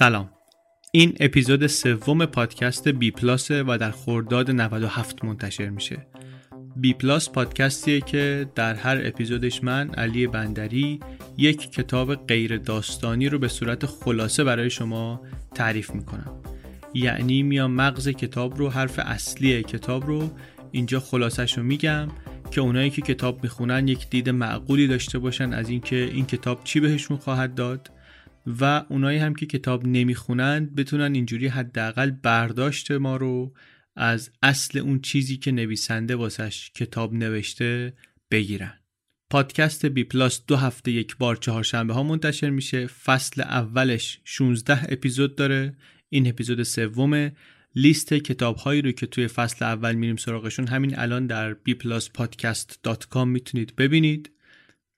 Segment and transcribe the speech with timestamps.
[0.00, 0.30] سلام.
[0.92, 6.06] این اپیزود سوم پادکست بی‌پلاس و در خرداد 97 منتشر میشه.
[6.76, 11.00] بی‌پلاس پادکستیه که در هر اپیزودش من علی بندری
[11.36, 15.20] یک کتاب غیر داستانی رو به صورت خلاصه برای شما
[15.54, 16.42] تعریف می‌کنم.
[16.94, 20.30] یعنی میام مغز کتاب رو حرف اصلی کتاب رو
[20.70, 22.08] اینجا خلاصش رو میگم
[22.50, 26.80] که اونایی که کتاب می‌خونن یک دید معقولی داشته باشن از اینکه این کتاب چی
[26.80, 27.90] بهشون خواهد داد.
[28.60, 33.54] و اونایی هم که کتاب نمی‌خونند بتونن اینجوری حداقل برداشت ما رو
[33.96, 37.92] از اصل اون چیزی که نویسنده واسش کتاب نوشته
[38.30, 38.80] بگیرن.
[39.30, 42.86] پادکست بی پلاس دو هفته یک بار چهارشنبه ها منتشر میشه.
[42.86, 45.76] فصل اولش 16 اپیزود داره.
[46.08, 47.32] این اپیزود سومه
[47.74, 53.76] لیست کتاب هایی رو که توی فصل اول میریم سراغشون همین الان در bpluspodcast.com می‌تونید
[53.76, 54.30] ببینید.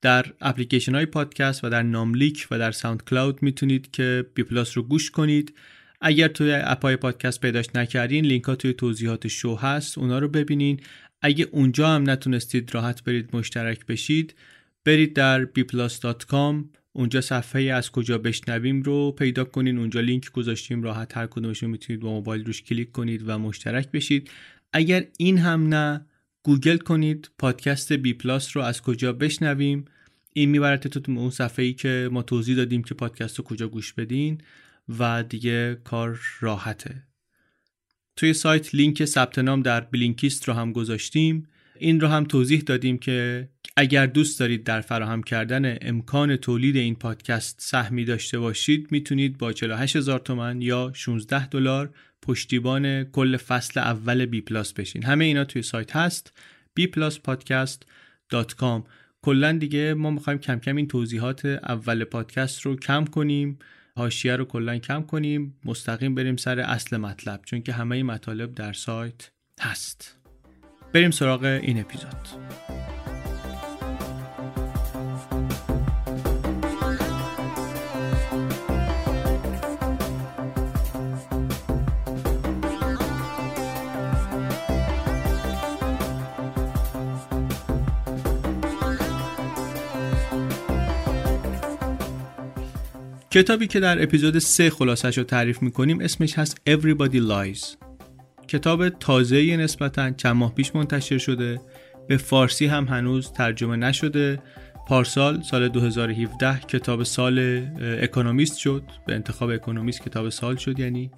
[0.03, 4.77] در اپلیکیشن های پادکست و در ناملیک و در ساوند کلاود می‌تونید که بی پلاس
[4.77, 5.55] رو گوش کنید.
[6.01, 10.29] اگر توی app های پادکست پیداش نکردین لینک ها توی توضیحات شو هست اونا رو
[10.29, 10.81] ببینین.
[11.23, 14.35] اگه اونجا هم نتونستید راحت برید مشترک بشید
[14.85, 19.79] برید در bplus.com اونجا صفحه از کجا بشنویم رو پیدا کنین.
[19.79, 24.31] اونجا لینک گذاشتیم راحت هر کدومشون می‌تونید با موبایل روش کلیک کنید و مشترک بشید.
[24.73, 26.07] اگر این هم نه
[26.43, 29.85] گوگل کنید پادکست بی پلاس رو از کجا بشنویم.
[30.33, 34.41] این میبرتتون اون صفحه ای که ما توضیح دادیم که پادکست رو کجا گوش بدین
[34.99, 37.03] و دیگه کار راحته.
[38.17, 41.49] توی سایت لینک ثبت نام در بلینکیست رو هم گذاشتیم.
[41.79, 46.95] این رو هم توضیح دادیم که اگر دوست دارید در فراهم کردن امکان تولید این
[46.95, 53.81] پادکست سهمی داشته باشید می‌تونید با 48 هزار تومن یا 16 دلار پشتیبان کل فصل
[53.81, 55.05] اول بی پلاس بشین.
[55.05, 56.33] همه اینا توی سایت هست
[56.81, 58.83] bpluspodcast.com
[59.23, 63.59] کلا دیگه ما می‌خوایم کم کم این توضیحات اول پادکست رو کم کنیم
[63.97, 68.73] حاشیه رو کلا کم کنیم مستقیم بریم سر اصل مطلب چون که همه مطالب در
[68.73, 69.31] سایت
[69.61, 70.17] هست.
[70.93, 72.29] بریم سراغ این اپیزود.
[93.33, 97.77] کتابی که در اپیزود 3 خلاصش رو تعریف می‌کنیم اسمش هست Everybody Lies.
[98.49, 101.61] کتاب تازه نسبتا چند ماه پیش منتشر شده.
[102.09, 104.39] به فارسی هم هنوز ترجمه نشده.
[104.89, 107.67] پارسال سال 2017 کتاب سال
[108.03, 108.83] اکونومیست شد.
[109.07, 110.79] به انتخاب اکونومیست کتاب سال شد.
[110.79, 111.11] یعنی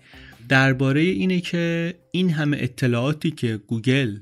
[0.49, 4.17] درباره اینه که این همه اطلاعاتی که گوگل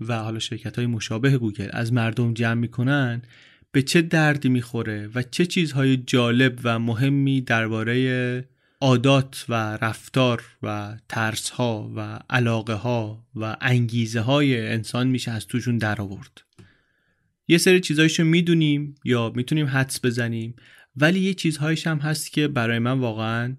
[0.00, 3.22] و حالا شرکت های مشابه گوگل از مردم جمع می‌کنن
[3.72, 8.48] به چه دردی می‌خوره و چه چیزهای جالب و مهمی درباره
[8.80, 15.46] عادات و رفتار و ترس ها و علاقه ها و انگیزه های انسان میشه از
[15.46, 16.42] توشون در آورد
[17.48, 20.54] یه سری چیزهایشو می‌دونیم یا می‌تونیم حدس بزنیم
[20.96, 23.56] ولی یه چیزهایش هم هست که برای من واقعا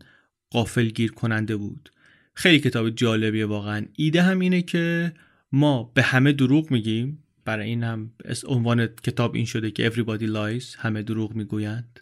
[0.50, 1.91] قافل گیر کننده بود.
[2.33, 3.85] خیلی کتاب جالبیه واقعا.
[3.95, 5.13] ایده هم اینه که
[5.51, 8.12] ما به همه دروغ میگیم برای این هم
[8.46, 12.00] عنوان کتاب این شده که everybody lies همه دروغ می‌گویند.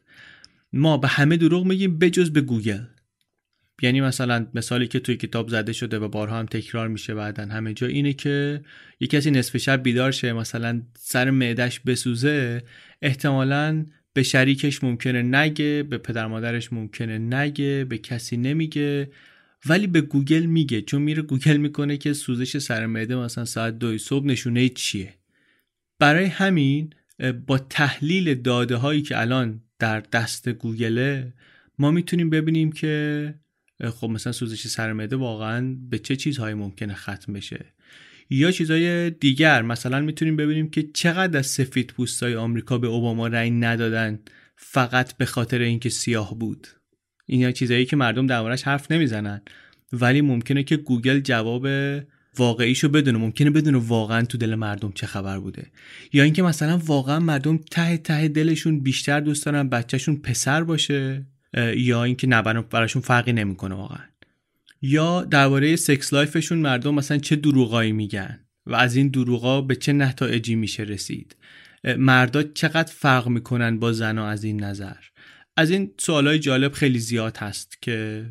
[0.73, 2.83] ما به همه دروغ میگیم بجز به گوگل.
[3.81, 7.73] یعنی مثلا مثالی که توی کتاب زده شده و بارها هم تکرار میشه بعدا همه
[7.73, 8.61] جا اینه که
[8.99, 12.63] یه کسی نصف شب بیدار شه مثلا سر معدش بسوزه
[13.01, 19.11] احتمالا به شریکش ممکنه نگه به پدر مادرش ممکنه نگه به کسی نمیگه
[19.65, 20.81] ولی به گوگل میگه.
[20.81, 25.13] چون میره گوگل می‌کنه که سوزش سر معده مثلا ساعت دوی صبح نشونه چیه.
[25.99, 26.93] برای همین
[27.47, 31.33] با تحلیل داده هایی که الان در دست گوگله
[31.79, 33.33] ما می‌تونیم ببینیم که
[33.89, 37.73] خب مثلا سوزش سر معده واقعا به چه چیزهایی ممکنه ختم بشه.
[38.29, 43.51] یا چیزهای دیگر مثلا می‌تونیم ببینیم که چقدر از سفید پوستای آمریکا به اوباما رأی
[43.51, 44.19] ندادن
[44.55, 46.67] فقط به خاطر اینکه سیاه بود.
[47.25, 49.41] این چیزهایی که مردم دربارش حرف نمی‌زنن.
[49.93, 51.67] ولی ممکنه که گوگل جواب
[52.37, 53.17] واقعیشو بدونه.
[53.17, 55.71] ممکنه بدونه واقعا تو دل مردم چه خبر بوده.
[56.13, 61.25] یا اینکه مثلا واقعا مردم ته ته دلشون بیشتر دوست دارن بچهشون پسر باشه
[61.75, 64.03] یا اینکه نه براشون فرقی نمی‌کنه واقعا.
[64.81, 69.75] یا درباره sex life شون مردم مثلا چه دروغایی میگن و از این دروغا به
[69.75, 71.35] چه نتایجی میشه رسید.
[71.97, 74.95] مردا چقدر فرق می‌کنن با زنا از این نظر؟
[75.57, 78.25] از این سوالای جالب خیلی زیاد هست که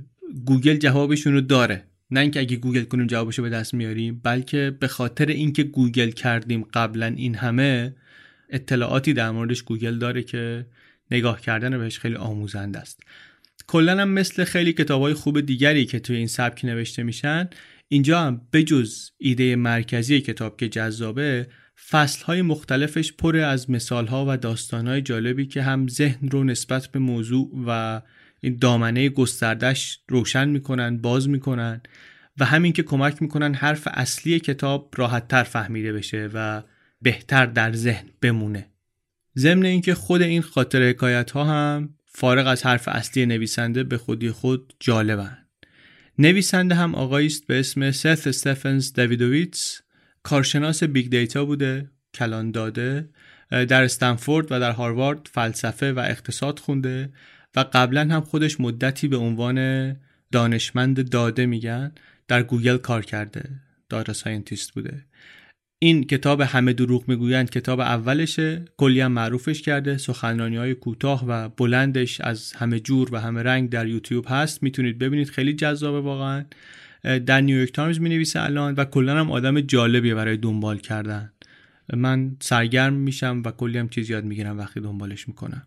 [0.44, 1.85] گوگل جوابشون رو داره.
[2.11, 6.62] نه اینکه اگه گوگل کنیم جوابشو به دست میاریم بلکه به خاطر اینکه گوگل کردیم
[6.75, 7.94] قبلا این همه
[8.50, 10.67] اطلاعاتی در موردش گوگل داره که
[11.11, 13.00] نگاه کردن بهش خیلی آموزنده است.
[13.67, 17.49] کلا هم مثل خیلی کتاب های خوب دیگری که توی این سبک نوشته میشن
[17.88, 21.47] اینجا هم بجز ایده مرکزی کتاب که جذابه
[21.88, 26.44] فصل های مختلفش پر از مثال ها و داستان های جالبی که هم ذهن رو
[26.44, 28.00] نسبت به موضوع و
[28.46, 31.81] این دامنه گستردش روشن می‌کنن باز می‌کنن
[32.38, 36.62] و همین که کمک می‌کنن حرف اصلی کتاب راحتتر فهمیده بشه و
[37.02, 38.66] بهتر در ذهن بمونه.
[39.38, 44.31] ضمن اینکه خود این خرده حکایت ها هم فارغ از حرف اصلی نویسنده به خودی
[44.31, 45.38] خود جالبن.
[46.19, 49.81] نویسنده هم آقایی است به اسم ست استفنز داویدویتس
[50.22, 53.08] کارشناس big data بوده کلان داده
[53.50, 57.10] در استنفورد و در هاروارد فلسفه و اقتصاد خونده
[57.56, 59.97] و قبلا هم خودش مدتی به عنوان
[60.32, 61.93] دانشمند داده میگن
[62.29, 63.50] در گوگل کار کرده
[63.88, 65.05] data scientist بوده.
[65.79, 71.49] این کتاب همه دروغ می‌گویند کتاب اولشه کلی هم معروفش کرده سخنرانی های کوتاه و
[71.49, 76.44] بلندش از همه جور و همه رنگ در یوتیوب هست می‌تونید ببینید خیلی جذابه واقعا.
[77.26, 81.32] در نیویورک تایمز می نویسه الان و کلا هم آدم جالبیه برای دنبال کردن.
[81.97, 85.67] من سرگرم میشم و کلی هم چیز یاد می‌گیرم وقتی دنبالش می‌کنم.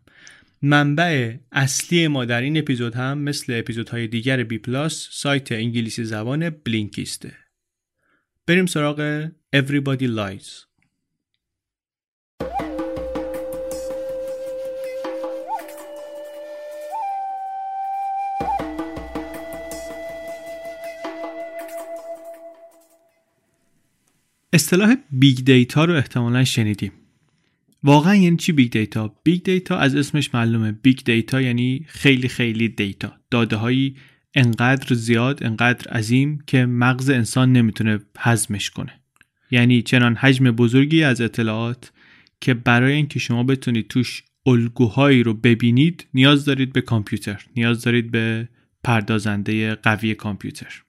[0.61, 6.50] منبع اصلی ما در این اپیزود هم مثل اپیزودهای دیگر بی پلاس سایت انگلیسی زبان
[6.50, 7.33] بلینکیسته
[8.47, 10.69] بریم سراغ Everybody Lies.
[24.53, 26.91] اصطلاح big data رو احتمالا شنیدیم.
[27.83, 30.71] واقعا یعنی چی big data big data از اسمش معلومه.
[30.71, 33.95] big data یعنی خیلی خیلی data داده هایی
[34.35, 39.00] انقدر زیاد انقدر عظیم که مغز انسان نمی‌تونه هضمش کنه.
[39.51, 41.91] یعنی چنان حجم بزرگی از اطلاعات
[42.41, 48.12] که برای اینکه شما بتونید توش الگوهایی رو ببینید نیاز دارید به کامپیوتر نیاز دارید
[48.12, 48.50] به
[48.83, 50.83] پردازنده قوی کامپیوتر.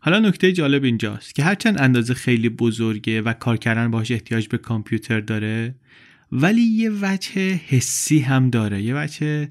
[0.00, 4.58] حالا نکته جالب اینجاست که هرچند اندازه خیلی بزرگه و کار کردن باش احتیاج به
[4.58, 5.74] کامپیوتر داره
[6.32, 9.48] ولی یه وجه حسی هم داره یه وجه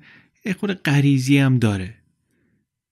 [0.58, 1.94] خود غریزی هم داره.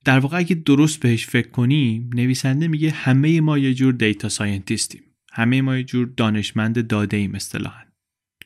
[0.05, 4.83] در واقع اگه درست بهش فکر کنیم نویسنده میگه همه ما یه جور data scientist
[4.83, 5.01] یم.
[5.31, 7.81] همه ما یه جور دانشمند داده ایم اصطلاحا.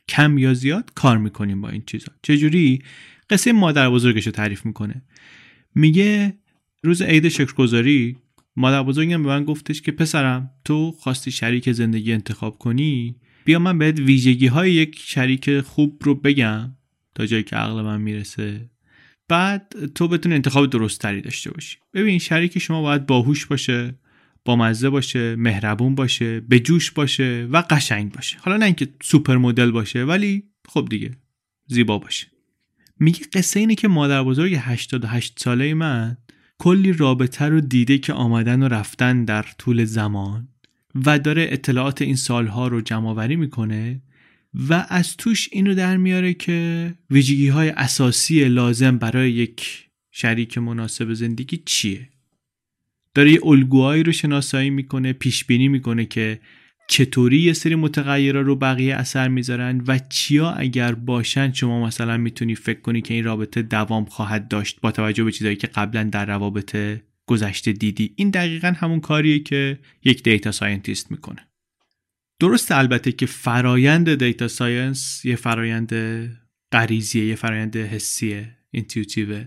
[0.10, 2.12] کم یا زیاد کار می‌کنیم با این چیزا.
[2.22, 2.82] چجوری؟
[3.30, 5.02] قصه مادر بزرگش رو تعریف می‌کنه.
[5.76, 6.34] میگه
[6.84, 8.18] روز عید شکرگزاری
[8.60, 13.78] مادر بزرگم به من گفتش که پسرم تو خواستی شریک زندگی انتخاب کنی؟ بیا من
[13.78, 16.72] بهت ویژگی های یک شریک خوب رو بگم
[17.16, 18.70] تا جایی که عقل من می‌رسه.
[19.28, 21.78] بعد تو بتونی انتخاب درست تری داشته باشی.
[21.94, 23.96] ببین شریک شما باید باهوش باشه
[24.46, 28.38] با مزه باشه مهربون باشه به جوش باشه و قشنگ باشه.
[28.40, 31.12] حالا نه اینکه سوپر مدل باشه ولی خب دیگه
[31.68, 32.28] زیبا باشه.
[33.00, 36.18] میگه قصه اینه که مادر بزرگ 88 ساله من
[36.60, 40.48] کلی رابطه رو دیده که آمدن و رفتن در طول زمان
[41.06, 44.02] و داره اطلاعات این سالها رو جمع می‌کنه
[44.70, 51.14] و از توش اینو در میاره که ویژگی های اساسی لازم برای یک شریک مناسب
[51.14, 52.10] زندگی چیه؟
[53.14, 56.40] داره یه الگوهایی رو شناسایی می‌کنه پیش بینی می‌کنه که
[56.92, 62.56] چطوری یه سری متغیرها رو بقیه اثر می‌ذارن و چیا اگر باشن شما مثلا می‌تونی
[62.56, 66.26] فکر کنی که این رابطه دوام خواهد داشت با توجه به چیزایی که قبلا در
[66.26, 66.78] روابط
[67.26, 71.48] گذشته دیدی؟ این دقیقا همون کاریه که یک data scientist می‌کنه.
[72.40, 75.94] درست البته که فرایند data science یه فرایند
[76.72, 79.46] غریزیه یه فرایند حسیه intuitive ه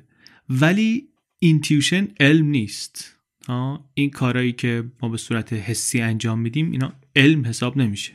[0.49, 3.17] ولی intuition علم نیست.
[3.95, 8.13] این کارهایی که ما به صورت حسی انجام میدیم اینا علم حساب نمیشه.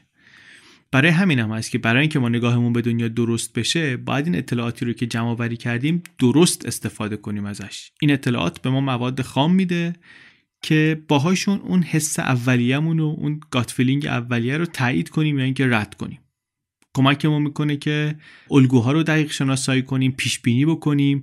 [0.91, 4.35] برای همین هم هست که برای اینکه ما نگاهمون به دنیا درست بشه باید این
[4.35, 7.91] اطلاعاتی رو که جمع آوری کردیم درست استفاده کنیم ازش.
[8.01, 9.93] این اطلاعات به ما مواد خام میده
[10.61, 15.67] که باهاشون اون حس اولیه‌مون و اون gut feeling اولیه رو تایید کنیم یا اینکه
[15.67, 16.19] رد کنیم.
[16.93, 18.15] کمکمون می‌کنه که
[18.51, 21.21] الگوها رو دقیق شناسایی کنیم پیش بینی بکنیم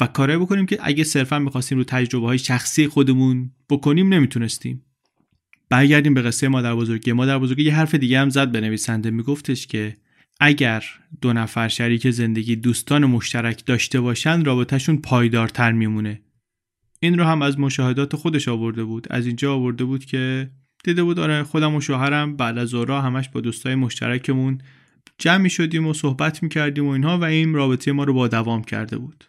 [0.00, 4.82] و کارایی بکنیم که اگه صرفا می‌خواستیم رو تجربه های شخصی خودمون بکنیم نمی‌تونستیم.
[5.68, 9.66] برگردیم به قصه مادر بزرگی مادر بزرگی یه حرف دیگه هم زد به نویسنده میگفتش
[9.66, 9.96] که
[10.40, 10.84] اگر
[11.20, 16.20] دو نفر شریک زندگی دوستان مشترک داشته باشن رابطهشون پایدارتر میمونه.
[17.00, 19.06] این رو هم از مشاهدات خودش آورده بود.
[19.10, 20.50] از اینجا آورده بود که
[20.84, 24.60] دیده بود آره خودم و شوهرم بعد از ظهرها همش با دوستای مشترکمون
[25.18, 28.28] جمع می شدیم و صحبت می کردیم و اینها و این رابطه ما رو با
[28.28, 29.24] دوام کرده بود.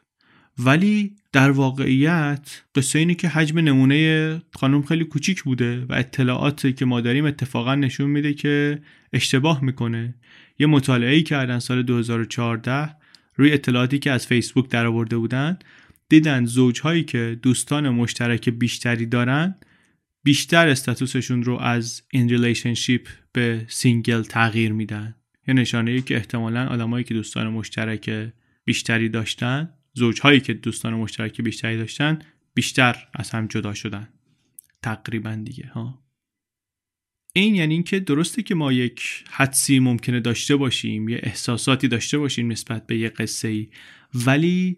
[0.60, 6.86] ولی در واقعیت قصه اینه که حجم نمونه خانم خیلی کوچیک بوده و اطلاعاتی که
[6.86, 8.82] ما داریم اتفاقا نشون میده که
[9.14, 10.16] اشتباه می‌کنه.
[10.60, 12.96] یه مطالعه کردن سال 2014
[13.36, 15.60] روی اطلاعاتی که از فیسبوک درآورده بودن
[16.10, 19.56] دیدن زوجهایی که دوستان مشترک بیشتری دارن
[20.24, 25.16] بیشتر status شون رو از این relationship به single تغییر میدن.
[25.48, 28.32] یه نشانه ای که احتمالا آدمایی که دوستان مشترک
[28.66, 32.20] بیشتری داشتن زوجهایی که دوستان مشترک بیشتری داشتن
[32.54, 34.10] بیشتر از هم جدا شدن.
[34.82, 36.04] تقریبا دیگه ها.
[37.34, 42.52] این یعنی اینکه درسته که ما یک حدسی ممکنه داشته باشیم یه احساساتی داشته باشیم
[42.52, 43.70] نسبت به یه قصه ای
[44.26, 44.78] ولی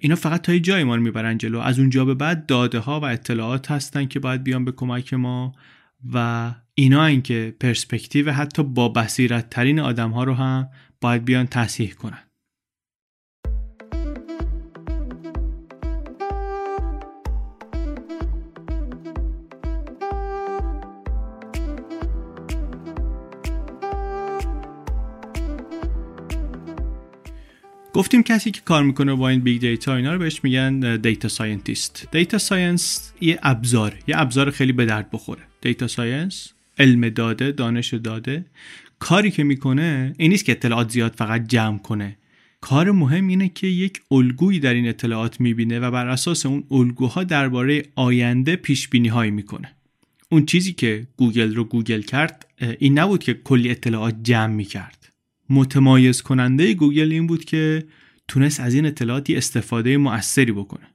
[0.00, 1.58] اینا فقط تا یه جایی ما رو می‌برن جلو.
[1.58, 5.52] از اونجا به بعد داده ها و اطلاعات هستن که باید بیان به کمک ما
[6.12, 10.68] و اینا این که پرسپکتیو حتی با بصیرت ترین آدم ها رو هم
[11.00, 12.22] باید بیان تصحیح کنن.
[27.94, 32.08] گفتیم کسی که کار می‌کنه با این big data اینا رو بهش میگن data scientist
[32.12, 35.42] data science یه ابزار یه ابزار خیلی به درد بخوره.
[35.60, 38.44] data science علم داده دانش داده.
[38.98, 42.16] کاری که می‌کنه این نیست که اطلاعات زیاد فقط جمع کنه.
[42.60, 47.24] کار مهم اینه که یک الگویی در این اطلاعات می‌بینه و بر اساس اون الگوها
[47.24, 49.74] درباره آینده پیش بینی هایی می‌کنه.
[50.28, 52.46] اون چیزی که گوگل رو گوگل کرد
[52.78, 55.03] این نبود که کلی اطلاعات جمع می‌کرد.
[55.54, 57.86] متمایز کننده گوگل این بود که
[58.28, 60.86] تونست از این اطلاعاتی استفاده مؤثری بکنه.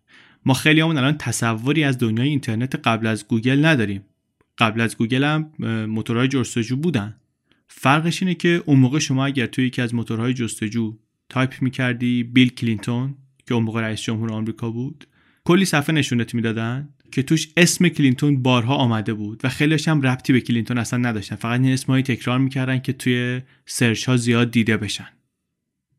[0.45, 4.01] ما خیلی همون الان تصوری از دنیای اینترنت قبل از گوگل نداریم.
[4.57, 5.51] قبل از گوگل هم
[5.85, 7.15] موتورهای جستجو بودن.
[7.67, 10.97] فرقش اینه که اون موقع شما اگر توی یکی از موتورهای جستجو
[11.29, 13.15] تایپ می‌کردی بیل کلینتون
[13.47, 15.07] که اون موقع رئیس جمهور آمریکا بود
[15.43, 16.89] کلی صفحه نشونت می‌دادن.
[17.11, 21.35] که توش اسم کلینتون بارها آمده بود و خیلیش هم ربطی به کلینتون اصلا نداشتن.
[21.35, 25.07] فقط این اسمهایی تکرار می‌کردن که توی search ها زیاد دیده بشن.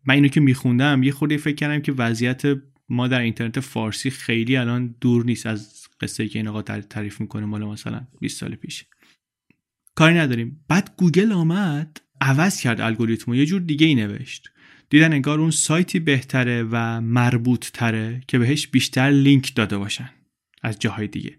[0.05, 2.43] من اینو که میخوندم یه خورده فکر کردم که وضعیت
[2.89, 7.47] ما در اینترنت فارسی خیلی الان دور نیست از قصه که این آقا تعریف می‌کنه
[7.47, 8.85] مال مثلا 20 سال پیش.
[9.95, 10.65] کاری نداریم.
[10.69, 13.35] بعد گوگل آمد عوض کرد الگوریتمو.
[13.35, 14.51] یه جور دیگه ای نوشت.
[14.91, 20.11] دیدن انگار اون سایتی بهتره و مربوط تره که بهش بیشتر لینک داده باشن.
[20.63, 21.37] از جاهای دیگه.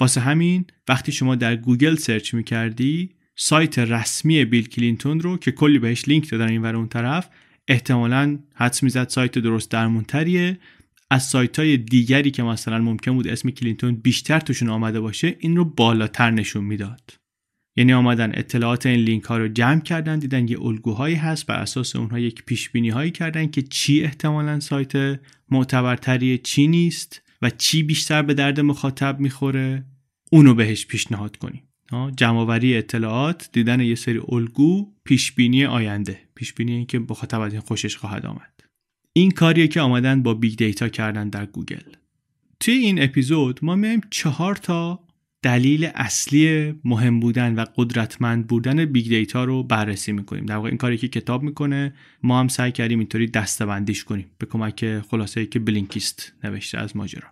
[0.00, 5.78] واسه همین وقتی شما در گوگل search می‌کردی سایت رسمی بیل کلینتون رو که کلی
[5.78, 7.28] بهش لینک دادن این ور اون طرف
[7.68, 10.58] احتمالا حدس می‌زد سایت درست درمونتریه.
[11.10, 15.56] از سایت های دیگری که مثلا ممکن بود اسم کلینتون بیشتر توشون آمده باشه این
[15.56, 17.20] رو بالاتر نشون می‌داد.
[17.76, 21.96] یعنی آمدن اطلاعات این لینک ها رو جمع کردن دیدن یه الگوهایی هست بر اساس
[21.96, 27.22] اونها یک پیش بینی هایی کردن که چی احتمالا سایت معتبرتریه چی نیست.
[27.42, 29.84] و چی بیشتر به درد مخاطب می‌خوره؟
[30.32, 31.62] اونو بهش پیشنهاد کنیم.
[32.16, 36.18] جمعآوری اطلاعات دیدن یه سری الگو پیش بینی آینده.
[36.34, 38.60] پیش بینی که مخاطب از این خوشش خواهد آمد.
[39.12, 41.94] این کاریه که آمدن با big data کردن در گوگل.
[42.60, 45.06] توی این اپیزود ما میایم چهار تا
[45.42, 50.46] دلیل اصلی مهم بودن و قدرتمند بودن big data رو بررسی می‌کنیم.
[50.46, 54.26] در واقع این کاری که کتاب می‌کنه ما هم سعی کردیم اینطوری دستبندیش کنیم.
[54.38, 57.28] به کمک خلاصه ای که Blinkist نوشته از ماجرا.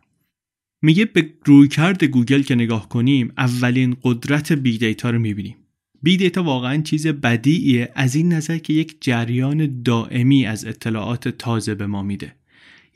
[0.83, 5.57] میگه به رویکرد گوگل که نگاه کنیم اولین قدرت big data رو می‌بینیم.
[6.03, 11.75] big data واقعا چیز بدیعیه از این نظر که یک جریان دائمی از اطلاعات تازه
[11.75, 12.35] به ما میده.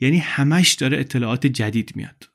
[0.01, 2.29] یعنی همش داره اطلاعات جدید میاد.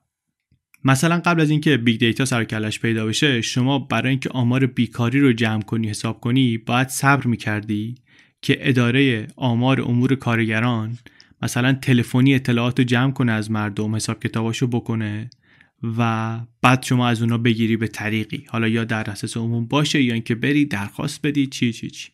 [0.84, 4.66] مثلا قبل از اینکه big data سر و کله‌ش پیدا بشه شما برای اینکه آمار
[4.66, 7.94] بیکاری رو جمع کنی حساب کنی باید صبر می‌کردی
[8.42, 10.98] که اداره آمار امور کارگران
[11.42, 15.30] مثلا تلفنی اطلاعات رو جمع کنه از مردم حساب کتاباشو بکنه
[15.98, 18.44] و بعد شما از اونا بگیری به طریقی.
[18.48, 22.10] حالا یا در دسترس عموم باشه یا اینکه بری درخواست بدی چی چی چی.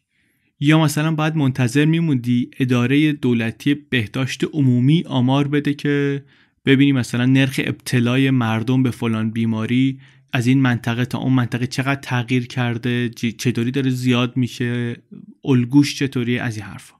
[0.60, 6.24] یا مثلا باید منتظر میموندی اداره دولتی بهداشت عمومی آمار بده که
[6.66, 10.00] ببینی مثلا نرخ ابتلای مردم به فلان بیماری
[10.32, 14.96] از این منطقه تا اون منطقه چقدر تغییر کرده چطوری داره زیاد میشه
[15.44, 16.94] الگوش چطوری از این حرفا.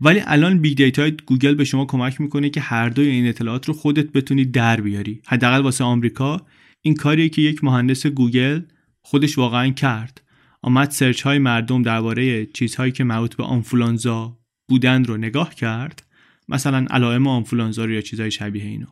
[0.00, 3.74] ولی الان big data گوگل به شما کمک می‌کنه که هر دوی این اطلاعات رو
[3.74, 5.22] خودت بتونی در بیاری.
[5.26, 6.46] حداقل واسه آمریکا.
[6.82, 8.60] این کاریه که یک مهندس گوگل
[9.02, 10.22] خودش واقعا کرد.
[10.62, 16.02] آمد search های مردم درباره چیزهایی که مربوط به آنفولانزا بودن رو نگاه کرد.
[16.50, 18.86] مثلا علائم آنفولانزا یا چیزهای شبیه اینو.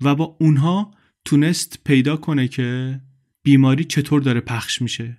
[0.00, 3.00] و با اونها تونست پیدا کنه که
[3.42, 5.16] بیماری چطور داره پخش میشه.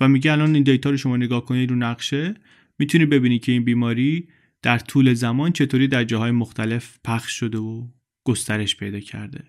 [0.00, 2.34] و میگه الان این دیتا رو شما نگاه کنید رو نقشه
[2.78, 4.28] می‌تونی ببینی که این بیماری
[4.62, 7.86] در طول زمان چطوری در جاهای مختلف پخش شده و
[8.24, 9.44] گسترش پیدا کرده.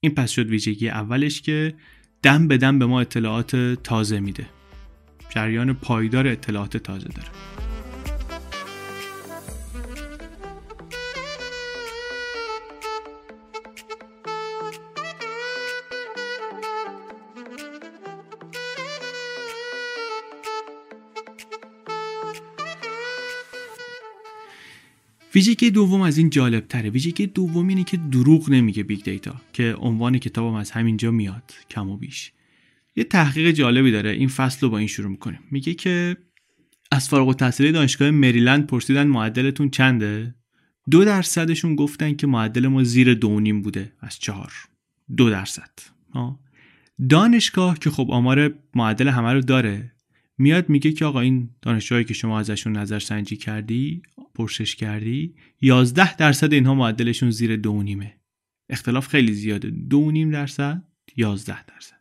[0.00, 1.74] این پس شد ویژگی اولش که
[2.22, 4.46] دم به دم به ما اطلاعات تازه میده.
[5.30, 7.28] جریان پایدار اطلاعات تازه داره.
[25.38, 29.74] ویژگی دوم از این جالب تره ویژگی دوم اینه که دروغ نمیگه Big Data که
[29.78, 32.32] عنوان کتابم از همینجا میاد کم و بیش.
[32.96, 34.10] یه تحقیق جالبی داره.
[34.10, 35.38] این فصل رو با این شروع می‌کنیم.
[35.50, 36.16] میگه که
[36.92, 40.34] از فارغ التحصیلی دانشگاه مریلند پرسیدن معدلتون چنده؟
[40.90, 44.52] دو درصدشون گفتن که معدل ما زیر دو نیم بوده از چهار.
[45.16, 45.70] دو درصد.
[47.08, 49.92] دانشگاه که خب آمار معدل همه رو داره
[50.38, 54.02] میاد میگه که آقا این دانشجوهایی که شما ازشون نظر سنجی کردی
[54.34, 58.14] پرسش کردی 11 درصد اینها معدلشون زیر دو نیمه.
[58.70, 59.70] اختلاف خیلی زیاده.
[59.70, 60.84] دو نیم درصد
[61.16, 61.96] 11 درصد.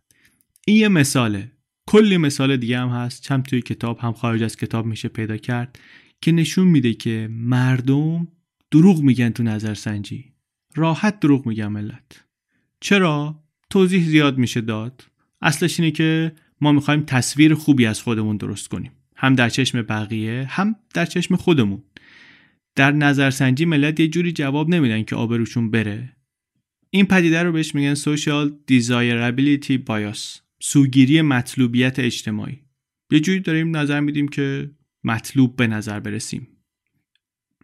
[0.67, 1.51] این یه مثاله.
[1.87, 3.23] کلی مثال دیگه هم هست.
[3.23, 5.79] چم توی کتاب هم خارج از کتاب میشه پیدا کرد
[6.21, 8.27] که نشون میده که مردم
[8.71, 10.33] دروغ میگن تو نظر سنجی.
[10.75, 12.23] راحت دروغ میگن ملت.
[12.79, 15.03] چرا؟ توضیح زیاد میشه داد.
[15.41, 18.91] اصلش اینه که ما می‌خوایم تصویر خوبی از خودمون درست کنیم.
[19.15, 21.83] هم در چشم بقیه هم در چشم خودمون.
[22.75, 26.13] در نظرسنجی ملت یه جوری جواب نمیدن که آبروشون بره.
[26.89, 32.61] این پدیده رو بهش میگن social desirability bias سوگیری مطلوبیت اجتماعی.
[33.11, 34.71] یه جوری داریم نظر میدیم که
[35.03, 36.47] مطلوب به نظر برسیم.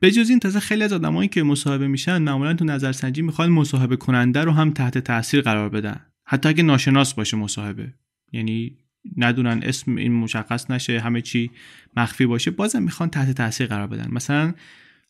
[0.02, 3.96] به جز این تازه خیلی از آدمایی که مصاحبه میشن معمولا تو نظرسنجی می‌خوان مصاحبه
[3.96, 6.06] کننده رو هم تحت تاثیر قرار بدن.
[6.26, 7.94] حتی اگه ناشناس باشه مصاحبه.
[8.32, 8.78] یعنی
[9.18, 11.52] ندونن اسم این مشخص نشه همه چی
[11.98, 14.08] مخفی باشه بازم می‌خوان تحت تاثیر قرار بدن.
[14.12, 14.54] مثلا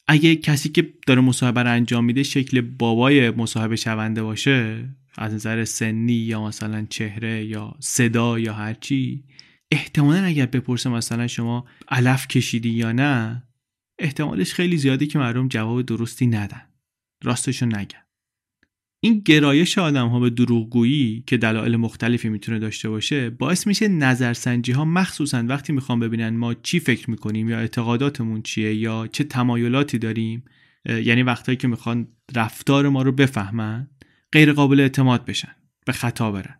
[0.07, 5.65] اگه کسی که داره مصاحبه رو انجام میده شکل بابای مصاحبه شونده باشه از نظر
[5.65, 9.23] سنی یا مثلا چهره یا صدا یا هرچی
[9.71, 13.43] احتمالا اگر بپرسه مثلا شما علف کشیدی یا نه
[13.99, 16.61] احتمالش خیلی زیاده که مردم جواب درستی ندن.
[17.23, 18.02] راستشو نگن.
[19.05, 24.71] این گرایش آدم ها به دروغگویی که دلایل مختلفی می‌تونه داشته باشه باعث میشه نظرسنجی
[24.71, 29.97] ها مخصوصا وقتی می‌خوام ببینن ما چی فکر می‌کنیم یا اعتقاداتمون چیه یا چه تمایلاتی
[29.97, 30.43] داریم
[30.85, 33.87] یعنی وقتایی که می‌خوان رفتار ما رو بفهمن
[34.31, 36.59] غیر قابل اعتماد بشن به خطا برن.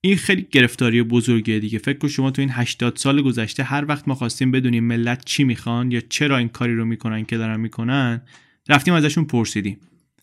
[0.00, 1.78] این خیلی گرفتاری بزرگیه دیگه.
[1.78, 5.44] فکر کن شما تو این 80 سال گذشته هر وقت ما خواستیم بدونیم ملت چی
[5.44, 8.22] می‌خوان یا چرا این کاری رو می‌کنن که دارن می‌کنن
[8.68, 9.78] رفتیم ازشون پرسیدیم.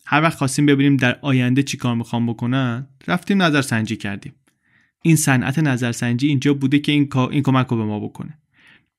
[0.06, 4.32] هر وقت خواستیم ببینیم در آینده چی کار می‌خوام بکنن رفتیم نظرسنجی کردیم.
[5.02, 8.38] این صنعت نظرسنجی اینجا بوده که این, این کمک رو به ما بکنه.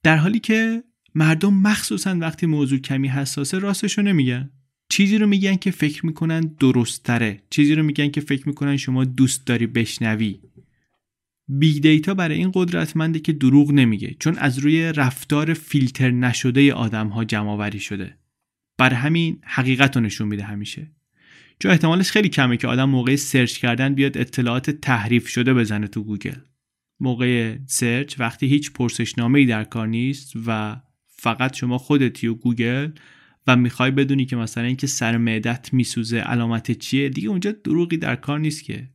[0.03, 0.83] در حالی که
[1.15, 4.49] مردم مخصوصا وقتی موضوع کمی حساسه راستشو نمیگن.
[4.89, 9.47] چیزی رو میگن که فکر می‌کنن درست‌تره چیزی رو میگن که فکر می‌کنن شما دوست
[9.47, 10.39] داری بشنوی.
[11.47, 14.15] Big Data برای این قدرتمنده که دروغ نمیگه.
[14.19, 18.17] چون از روی رفتار فیلتر نشده آدم ها جمع شده.
[18.77, 20.91] برا همین حقیقت رو نشون میده همیشه.
[21.59, 26.03] چون احتمالش خیلی کمه که آدم موقع سرچ کردن بیاد اطلاعات تحریف شده بزنه تو
[26.03, 26.39] گوگل.
[26.99, 32.89] موقع سرچ وقتی هیچ پرسشنامه ای در کار نیست و فقط شما خودتی و گوگل
[33.47, 38.15] و می‌خوای بدونی که مثلا اینکه سر معدت میسوزه علامت چیه دیگه اونجا دروغی در
[38.15, 38.89] کار نیست که.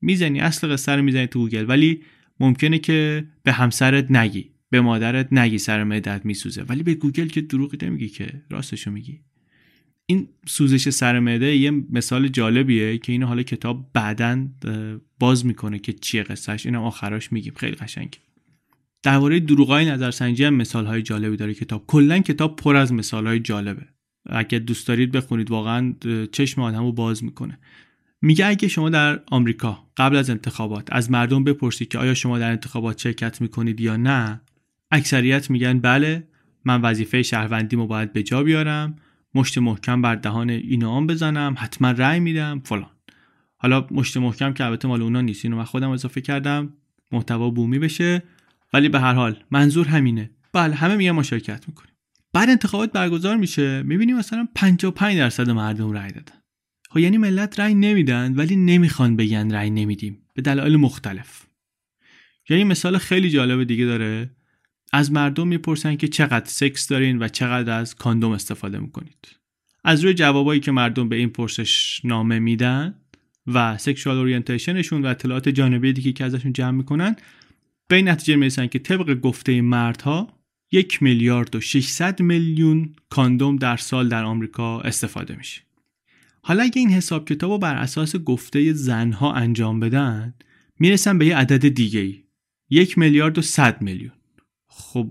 [0.00, 2.02] می‌زنی اصل قصه رو می‌زنی تو گوگل ولی
[2.40, 7.40] ممکنه که به همسرت نگی به مادرت نگی سر معدت میسوزه ولی به گوگل که
[7.40, 9.20] دروغی نمیگی که راستشو میگی.
[10.12, 14.46] این سوزش سر معده یه مثال جالبیه که اینو حالا کتاب بعدا
[15.18, 17.52] باز می‌کنه که چیه قصهش اینو آخراش میگیم.
[17.56, 18.18] خیلی قشنگ
[19.02, 21.84] درباره دروغای نظرسنجی هم مثال های جالبی داره کتاب.
[21.86, 23.82] کلا کتاب پر از مثال های جالبه.
[24.26, 25.94] اگه دوست دارید بخونید واقعا
[26.32, 27.58] چشم آدمو باز می‌کنه.
[28.22, 32.50] میگه اگه شما در آمریکا قبل از انتخابات از مردم بپرسید که آیا شما در
[32.50, 34.40] انتخابات شرکت می‌کنید یا نه
[34.90, 36.28] اکثریت میگن بله
[36.64, 38.96] من وظیفه شهروندیمو باید به جا بیارم.
[39.34, 42.90] مشت محکم بر دهان این بزنم حتما رأی میدم فلان.
[43.56, 46.72] حالا مشت محکم که البته مال اونا نیست اینو من خودم اضافه کردم
[47.12, 48.22] محتوا بومی بشه.
[48.72, 50.30] ولی به هر حال منظور همینه.
[50.52, 51.92] بله همه میگن ما شرکت می‌کنیم.
[52.32, 53.82] بعد انتخابات برگزار میشه.
[53.82, 56.34] می‌بینیم مثلا 55 درصد مردم رأی دادن.
[56.90, 60.18] خب یعنی ملت رأی نمیدن ولی نمی‌خوان بگن رأی نمیدیم.
[60.34, 61.46] به دلایل مختلف.
[62.48, 64.30] یعنی مثال خیلی جالب دیگه داره.
[64.92, 69.28] از مردم می‌پرسن که چقدر سکس دارین و چقدر از کاندوم استفاده می‌کنید.
[69.84, 72.94] از روی جوابایی که مردم به این پرسش نامه میدن
[73.46, 77.16] و سکشوال اورینتیشنشون و اطلاعات جانبی دیگه که ازشون جمع می‌کنن
[77.88, 80.38] به این نتیجه می‌رسن که طبق گفته مردها
[80.72, 85.60] یک میلیارد و 600 میلیون کاندوم در سال در آمریکا استفاده میشه.
[86.42, 90.34] حالا اگه این حساب کتاب رو بر اساس گفته زنها انجام بدن
[90.78, 92.22] می‌رسن به یه عدد دیگه ای
[92.70, 94.12] یک میلیارد و 100 میلیون.
[94.74, 95.10] خب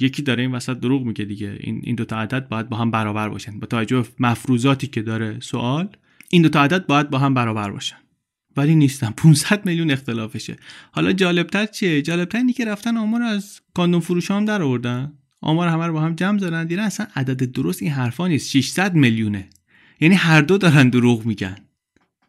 [0.00, 1.56] یکی داره این وسط دروغ میگه دیگه.
[1.60, 3.58] این این دو تا عدد باید با هم برابر باشن.
[3.58, 5.88] با توجه مفروضاتی که داره سوال
[6.30, 7.96] این دو تا عدد باید با هم برابر باشن.
[8.56, 9.10] ولی نیستن.
[9.10, 10.56] 500 میلیون اختلافشه.
[10.92, 15.12] حالا جالبتر چیه؟ جالبتر اینه که رفتن آمار از کاندوم فروش هم در آوردن.
[15.40, 16.66] آمار همه رو با هم جمع زدن.
[16.66, 18.50] دیدن اصلا عدد درست این حرفا نیست.
[18.50, 19.48] 600 میلیونه.
[20.00, 21.56] یعنی هر دو دارن دروغ میگن.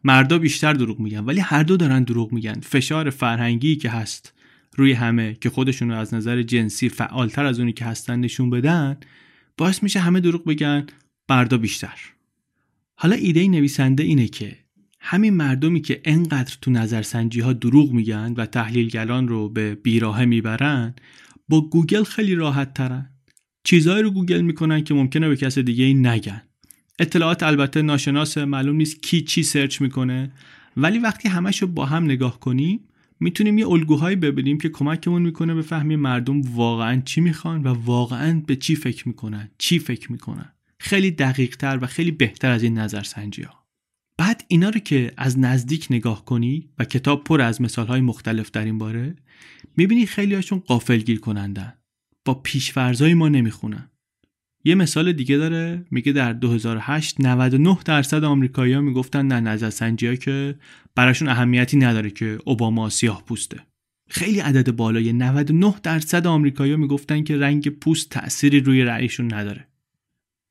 [0.04, 1.24] مردا بیشتر دروغ میگن.
[1.24, 2.60] ولی هر دو دارن دروغ میگن.
[2.60, 4.34] فشار فرهنگی که هست.
[4.76, 8.96] روی همه که خودشون رو از نظر جنسی فعالتر از اونی که هستن نشون بدن
[9.56, 10.86] باعث میشه همه دروغ بگن
[11.28, 11.98] مردا بیشتر.
[12.94, 14.56] حالا ایده نویسنده اینه که
[15.00, 20.94] همین مردمی که انقدر تو نظرسنجی ها دروغ میگن و تحلیلگران رو به بیراهه می‌برن
[21.48, 23.10] با گوگل خیلی راحت ترن.
[23.64, 26.42] چیزهایی رو گوگل می‌کنن که ممکنه به کس دیگه ای نگن.
[26.98, 30.32] اطلاعات البته ناشناس معلوم نیست کی چی سرچ می‌کنه
[30.76, 32.80] ولی وقتی همش رو با هم نگاه کنیم
[33.22, 38.42] می‌تونیم یه الگوهایی ببینیم که کمکمون می‌کنه به فهمی مردم واقعا چی می‌خوان و واقعا
[38.46, 40.52] به چی فکر می‌کنن چی فکر می‌کنن.
[40.78, 43.66] خیلی دقیق تر و خیلی بهتر از این نظرسنجی ها
[44.18, 48.50] بعد اینا رو که از نزدیک نگاه کنی و کتاب پر از مثال های مختلف
[48.50, 49.16] در این باره
[49.76, 51.74] می‌بینی خیلی هاشون قافلگیر کنندن
[52.24, 53.90] با پیشفرزای ما نمی‌خونن.
[54.64, 60.54] یه مثال دیگه داره میگه در 2008 99 درصد آمریکایی‌ها می‌گفتن نه نظرسنجی که
[60.94, 63.60] براشون اهمیتی نداره که اوباما سیاه پوسته.
[64.08, 69.68] خیلی عدد بالای 99 درصد آمریکایی‌ها می‌گفتن که رنگ پوست تأثیری روی رأیشون نداره.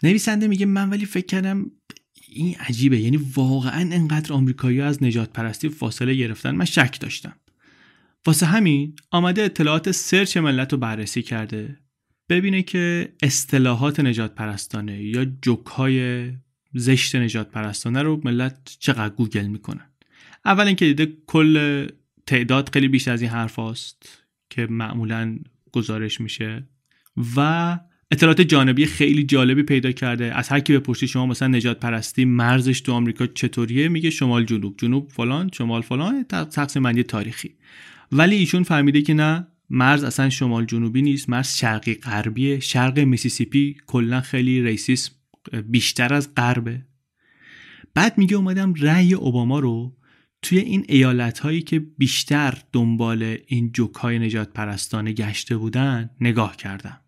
[0.03, 1.71] نویسنده میگه من ولی فکر کردم
[2.29, 6.55] این عجیبه یعنی واقعا انقدر آمریکایی از نجات پرستی فاصله گرفتن.
[6.55, 7.33] من شک داشتم.
[8.25, 11.79] واسه همین آمده اطلاعات سرچ ملت رو بررسی کرده.
[12.31, 16.29] ببینه که اصطلاحات نجات پرستانه یا جوک های
[16.73, 19.91] زشت نژادپرستانه رو ملت چقدر گوگل می‌کنن
[20.45, 21.87] اول اینکه دیده کل
[22.27, 25.39] تعداد خیلی بیشتر از این حرف هاست که معمولا
[25.71, 26.67] گزارش میشه
[27.35, 27.79] و
[28.11, 30.37] اطلاعات جانبی خیلی جالبی پیدا کرده.
[30.37, 34.75] از هر کی بپرسی شما مثلا نژادپرستی مرزش تو آمریکا چطوریه؟ میگه شمال جنوب.
[34.77, 37.55] جنوب فلان شمال فلان تقسیم بندی تاریخی.
[38.11, 42.59] ولی ایشون فهمیده که نه مرز اصلا شمال جنوبی نیست مرز شرقی غربیه.
[42.59, 45.11] شرق میسیسیپی کلا خیلی racism
[45.67, 46.85] بیشتر از غربه.
[47.93, 49.97] بعد میگه اومدم رأی اوباما رو
[50.41, 56.57] توی این ایالت هایی که بیشتر دنبال این جوک های نجات پرستانه گشته بودن نگاه
[56.57, 57.01] کردم.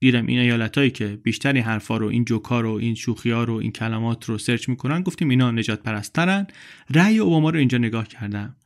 [0.00, 3.44] دیدم این ایالت هایی که بیشتر این حرفا رو این جوکا رو این شوخی ها
[3.44, 6.46] رو این کلمات رو سرچ می‌کنن گفتیم اینا نجات پرسترن
[6.90, 8.56] رأی اوباما رو اینجا نگاه کردم.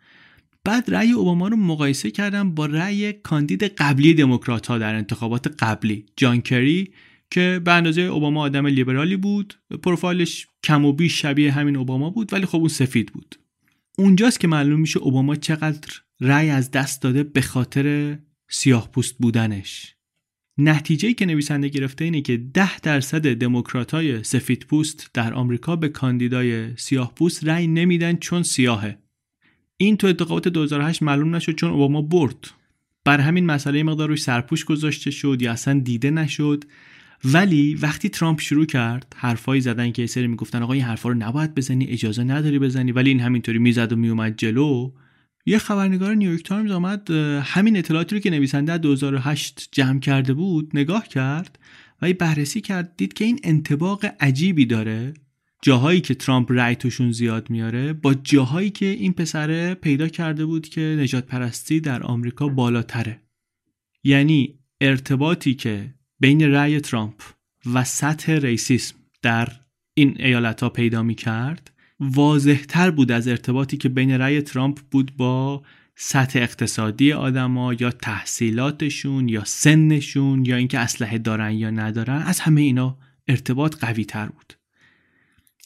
[0.64, 6.06] بعد رأی اوباما رو مقایسه کردم با رأی کاندید قبلی دموکرات ها در انتخابات قبلی.
[6.16, 6.92] جان کری
[7.30, 9.54] که به اندازه اوباما آدم لیبرالی بود.
[9.82, 13.34] پروفایلش کم و بیش شبیه همین اوباما بود ولی خب اون سفید بود.
[13.98, 15.88] اونجاست که معلوم میشه اوباما چقدر
[16.20, 18.18] رأی از دست داده به خاطر
[18.48, 19.94] سیاه پوست بودنش.
[20.58, 25.88] نتیجه که نویسنده گرفته اینه که ده درصد دموکرات های سفید پوست در آمریکا به
[25.88, 28.98] کاندیدای سیاه پوست رأی نمیدن چون سیاهه.
[29.80, 32.50] این تو انتخابات 2008 معلوم نشد چون اوباما برد.
[33.04, 36.64] برا همین مسئله مقدار روش سرپوش گذاشته شد یا اصلا دیده نشد.
[37.24, 41.54] ولی وقتی ترامپ شروع کرد حرفایی زدن که سری می‌گفتن آقا این حرفا رو نباید
[41.54, 42.92] بزنی اجازه نداری بزنی.
[42.92, 44.90] ولی این همینطوری می‌زد و میومد جلو.
[45.46, 47.10] یه خبرنگار نیویورک تایمز آمد
[47.42, 51.58] همین اطلاعاتی رو که نویسنده 2008 جمع کرده بود نگاه کرد
[52.02, 55.14] و بررسی کرد دید که این انطباق عجیبی داره.
[55.62, 56.76] جاهایی که ترامپ رأی
[57.12, 63.20] زیاد میاره با جاهایی که این پسره پیدا کرده بود که نژادپرستی در آمریکا بالاتره.
[64.04, 67.22] یعنی ارتباطی که بین رأی ترامپ
[67.74, 69.48] و سطح ریسیسم در
[69.94, 74.78] این ایالت ها پیدا می کرد واضح تر بود از ارتباطی که بین رأی ترامپ
[74.90, 75.62] بود با
[75.96, 82.60] سطح اقتصادی آدما یا تحصیلاتشون یا سنشون یا اینکه اسلحه دارن یا ندارن از همه
[82.60, 84.57] اینا ارتباط قوی تر بود.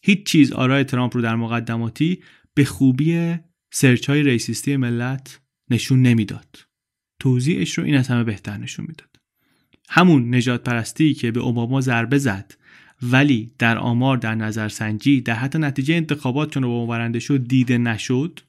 [0.02, 2.22] هیچ چیز آرای ترامپ رو در مقدماتی
[2.54, 3.36] به خوبی
[3.72, 6.58] سرچ های ریسیستی ملت نشون نمی‌داد.
[7.20, 9.16] توضیحش رو این از همه بهتر نشون می‌داد.
[9.88, 12.54] همون نجات پرستی که به اوباما ضربه زد
[13.02, 18.40] ولی در آمار در نظرسنجی در حتی نتیجه انتخابات چون اوباما برنده شد دیده نشد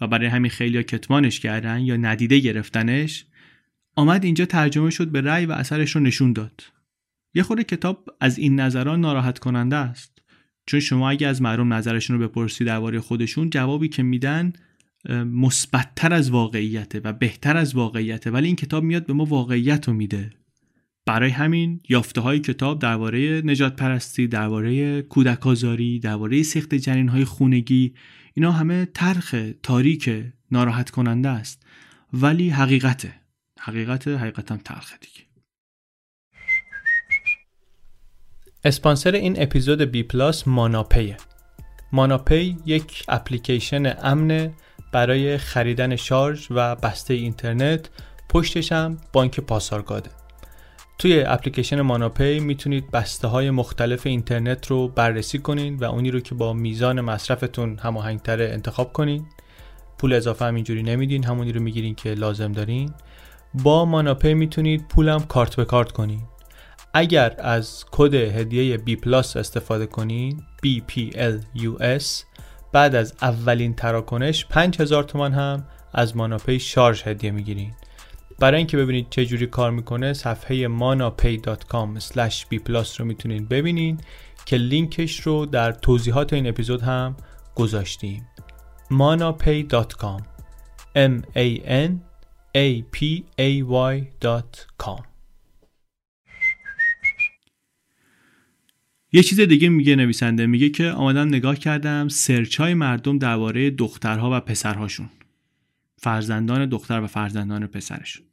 [0.00, 3.26] و برای همین خیلی کتمانش کردن یا ندیده گرفتنش
[3.96, 6.62] آمد اینجا ترجمه شد به رأی و اثرش رو نشون داد.
[7.34, 10.19] یه خورده کتاب از این نظران ناراحت کننده است.
[10.70, 14.52] چون شما اگه از مردم نظرشون رو بپرسی درباره خودشون جوابی که میدن
[15.08, 18.30] مثبتتر از واقعیته و بهتر از واقعیته.
[18.30, 20.30] ولی این کتاب میاد به ما واقعیت رو میده.
[21.06, 27.24] برای همین یافته های کتاب درباره نجات پرستی درباره کودک آزاری درباره سخت جنین های
[27.24, 27.94] خونگی
[28.34, 30.10] اینا همه ترخ تاریک
[30.50, 31.66] ناراحت کننده است.
[32.12, 33.14] ولی حقیقته.
[33.60, 35.29] حقیقت حقیقتا تلخه دیگه.
[38.64, 41.16] اسپانسر این اپیزود بی پلاس ماناپیه
[41.92, 44.50] ماناپی یک اپلیکیشن امن
[44.92, 47.88] برای خریدن شارژ و بسته اینترنت
[48.28, 50.10] پشتش هم بانک پاسارگاده.
[50.98, 56.34] توی اپلیکیشن ماناپی می‌تونید بسته های مختلف اینترنت رو بررسی کنین و اونی رو که
[56.34, 59.26] با میزان مصرفتون هماهنگتره انتخاب کنین.
[59.98, 62.92] پول اضافه هم اینجوری نمیدین همونی رو می‌گیرین که لازم دارین.
[63.54, 66.22] با ماناپی می‌تونید پولم کارت به کارت کنین.
[66.94, 72.04] اگر از کد هدیه B پلاس استفاده کنین BPLUS
[72.72, 77.72] بعد از اولین تراکنش 5000 تومان هم از ماناپی شارژ هدیه می‌گیرین
[78.38, 82.00] برای اینکه ببینید چه جوری کار می‌کنه صفحه manapay.com
[82.52, 84.04] b رو می‌تونید ببینید
[84.46, 87.16] که لینکش رو در توضیحات این اپیزود هم
[87.54, 88.26] گذاشتیم.
[88.90, 90.22] manapay.com
[90.96, 91.92] m a n
[92.56, 95.09] a p a y.com
[99.12, 104.36] یه چیز دیگه میگه نویسنده میگه که آمدم نگاه کردم سرچ های مردم درباره دخترها
[104.36, 105.08] و پسرهاشون.
[105.96, 108.26] فرزندان دختر و فرزندان پسرشون.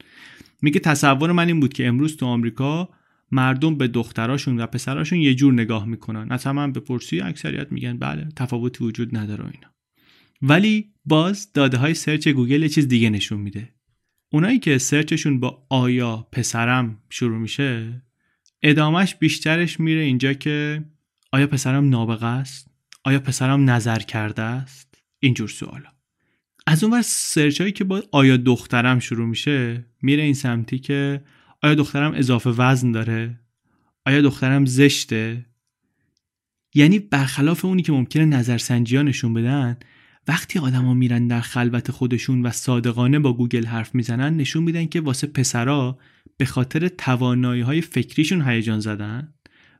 [0.61, 2.89] میگه تصور من این بود که امروز تو آمریکا
[3.31, 6.27] مردم به دختراشون و پسراشون یه جور نگاه می‌کنن.
[6.31, 9.73] از به بپرسی اکثریت میگن بله تفاوتی وجود نداره اینا.
[10.41, 13.73] ولی باز داده های سرچ گوگل یه چیز دیگه نشون میده.
[14.31, 18.01] اونایی که سرچشون با آیا پسرم شروع میشه
[18.61, 20.85] ادامش بیشترش میره اینجا که
[21.31, 22.67] آیا پسرم نابغه است؟
[23.03, 25.89] آیا پسرم نظر کرده است؟ اینجور سوالا
[26.67, 31.21] از اون ور سرچ هایی که با آیا دخترم شروع میشه میره این سمتی که
[31.63, 33.39] آیا دخترم اضافه وزن داره؟
[34.05, 35.45] آیا دخترم زشته؟
[36.75, 39.77] یعنی برخلاف اونی که ممکنه نظرسنجی ها نشون بدن
[40.27, 45.01] وقتی آدما میرن در خلوت خودشون و صادقانه با گوگل حرف می‌زنن نشون میدن که
[45.01, 45.99] واسه پسرا
[46.37, 49.33] به خاطر توانایی های فکریشون هیجان زدن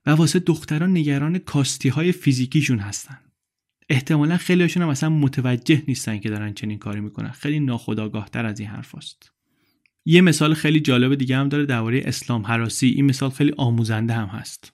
[0.06, 3.18] و واسه دختران نگران کاستی های فیزیکیشون هستن.
[3.90, 7.32] احتمالا خیلیشون هم اصلا متوجه نیستن که دارن چنین کاری می‌کنن.
[7.32, 9.32] خیلی ناخودآگاه تر از این حرف است.
[10.06, 12.88] یه مثال خیلی جالب دیگه هم داره درباره اسلام حراسی.
[12.88, 14.74] این مثال خیلی آموزنده هم هست.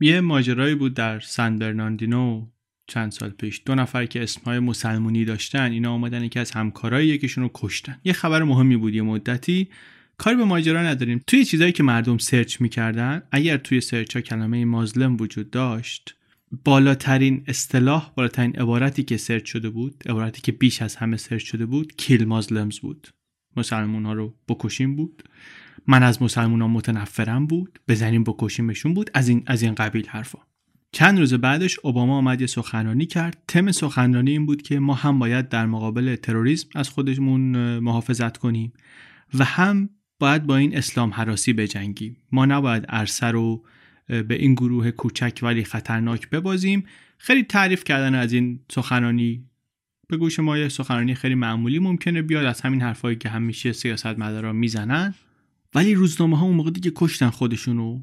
[0.00, 2.46] یه ماجرایی بود در سن برناردینو
[2.90, 3.62] چند سال پیش.
[3.66, 8.00] دو نفر که اسمهای مسلمونی داشتن اینا آمدن یکی از همکارای یکیشون رو کشتن.
[8.04, 9.68] یه خبر مهمی بود یه مدتی.
[10.18, 11.22] کاری به ماجرا نداریم.
[11.26, 16.16] توی چیزایی که مردم سرچ می‌کردن اگر توی سرچ ها کلمه Muslim وجود داشت
[16.64, 21.66] بالاترین اصطلاح بالاترین عبارتی که سرچ شده بود عبارتی که بیش از همه سرچ شده
[21.66, 23.08] بود kill Muslims بود.
[23.56, 25.22] مسلمون ها رو بکشیم بود.
[25.86, 27.80] من از مسلمون ها متنفرم بود.
[27.88, 29.10] بزنیم بکشیمشون بود.
[29.14, 30.38] از این از این قبیل حرفا.
[30.92, 33.42] چند روز بعدش اوباما آمد یه سخنرانی کرد.
[33.48, 38.72] تم سخنرانی این بود که ما هم باید در مقابل تروریسم از خودمون محافظت کنیم
[39.38, 42.16] و هم باید با این اسلام حراسی بجنگیم.
[42.32, 43.64] ما نباید عرصه رو
[44.06, 46.84] به این گروه کوچک ولی خطرناک ببازیم.
[47.18, 49.44] خیلی تعریف کردن از این سخنانی
[50.08, 52.44] به گوش ما یه سخنرانی خیلی معمولی ممکنه بیاد.
[52.44, 55.14] از همین حرفایی که همیشه سیاست مدارا می‌زنن.
[55.74, 58.00] ولی روزنامه ها اون موقع دیگه کشتن خودشونو.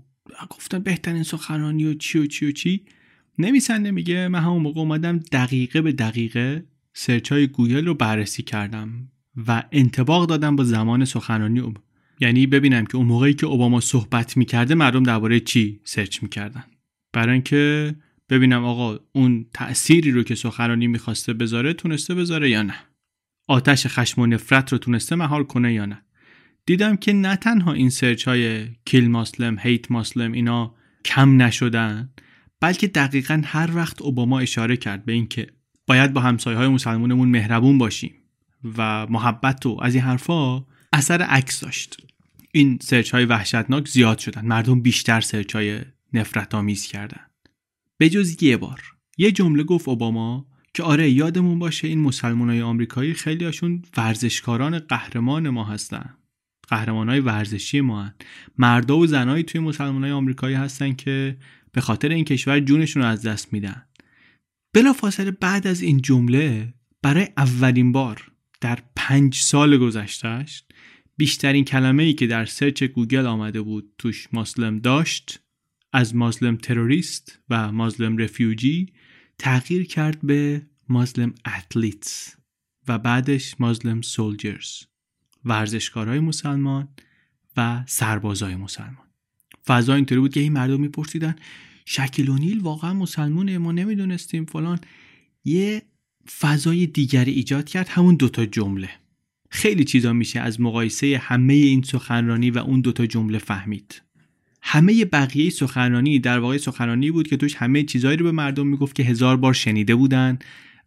[0.50, 2.82] گفتن بهترین سخنرانی و چی و چی و چی.
[3.40, 8.90] نویسنده میگه من همون موقع اومدم دقیقه به دقیقه سرچ های گوگل رو بررسی کردم
[9.48, 11.74] و انطباق دادم با زمان سخنرانی
[12.20, 16.64] یعنی ببینم که اون موقعی که اوباما صحبت می‌کرده مردم درباره چی سرچ می‌کردن.
[17.14, 17.96] برای اینکه
[18.30, 22.76] ببینم آقا اون تأثیری رو که سخنرانی می‌خواسته بذاره تونسته بذاره یا نه.
[23.48, 26.02] آتش خشم و نفرت رو تونسته مهار کنه یا نه.
[26.68, 30.76] دیدم که نه تنها این سرچ های kill Muslim hate Muslim اینا
[31.06, 32.10] کم نشدن
[32.60, 35.48] بلکه دقیقا هر وقت اوباما اشاره کرد به اینکه
[35.88, 38.14] باید با همسایه های مسلمونمون مهربون باشیم
[38.78, 41.98] و محبت و از این حرفا اثر عکس داشت.
[42.52, 44.46] این سرچ های وحشتناک زیاد شدن.
[44.46, 45.82] مردم بیشتر سرچ های
[46.14, 47.22] نفرت آمیز کردن.
[47.98, 48.82] به جز یه بار.
[49.18, 54.80] یه جمله گفت اوباما که آره یادمون باشه این مسلمان های آمریکایی خیلی هاشون ورزشکاران
[54.80, 56.18] قهرمان ما هستن.
[56.68, 58.14] قهرمان های ورزشی ما هن.
[58.58, 61.38] مردا و زنایی توی مسلمان های آمریکایی هستن که
[61.72, 63.86] به خاطر این کشور جونشون رو از دست میدن
[64.74, 70.64] بلا فاصله بعد از این جمله برای اولین بار در پنج سال گذشتهش
[71.18, 75.40] بیشترین کلمه ای که در search گوگل آمده بود توش Muslim داشت
[75.94, 78.94] از مازلم تروریست و مازلم رفیوجی
[79.40, 82.36] تغییر کرد به مازلم اتلیتس
[82.88, 84.84] و بعدش مازلم سولجرز
[85.48, 86.88] ورزشکارهای مسلمان
[87.58, 89.08] و سربازای مسلمان.
[89.68, 91.36] فضا اینطوری بود که این مردم میپرسیدن
[91.86, 94.80] شکل واقعا مسلمونه؟ ما نمی‌دونستیم فلان.
[95.46, 95.82] یه
[96.40, 98.90] فضای دیگری ایجاد کرد همون دوتا جمله.
[99.50, 104.02] خیلی چیزا میشه از مقایسه همه این سخنرانی و اون دوتا جمله فهمید.
[104.62, 108.96] همه بقیه سخنرانی در واقع سخنرانی بود که توش همه چیزهایی رو به مردم می‌گفت
[108.96, 110.40] که هزار بار شنیده بودن.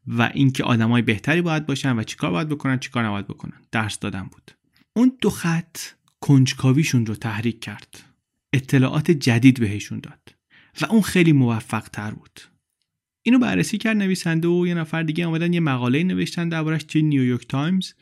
[0.07, 3.61] و اینکه آدمای بهتری باید باشن و چیکار باید بکنن چیکار نباید بکنن.
[3.73, 4.51] درس دادن بود.
[4.97, 5.79] اون دو خط
[6.21, 8.05] کنجکاویشون رو تحریک کرد.
[8.53, 10.35] اطلاعات جدید بهشون داد.
[10.81, 12.41] و اون خیلی موفق تر بود.
[13.23, 17.47] اینو بررسی کرد نویسنده و یه نفر دیگه آمدن یه مقاله نوشتن دربارش توی نیویورک
[17.49, 17.93] تایمز.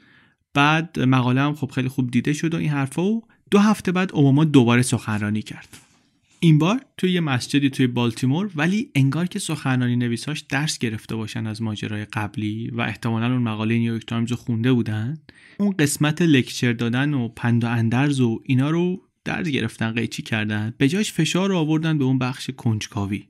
[0.55, 4.13] بعد مقاله هم خب خیلی خوب دیده شد و این حرفا و دو هفته بعد
[4.13, 5.88] اوباما دوباره سخنرانی کرد.
[6.41, 11.47] این بار توی یه مسجدی توی بالتیمور ولی انگار که سخنرانی نویساش درس گرفته باشن
[11.47, 15.19] از ماجرای قبلی و احتمالا اون مقاله نیویورک تایمز رو خونده بودن.
[15.59, 20.75] اون قسمت lecture دادن و پند و اندرز و اینا رو درس گرفتن قیچی کردن.
[20.79, 23.25] به جاش فشار رو آوردن به اون بخش کنجکاوی.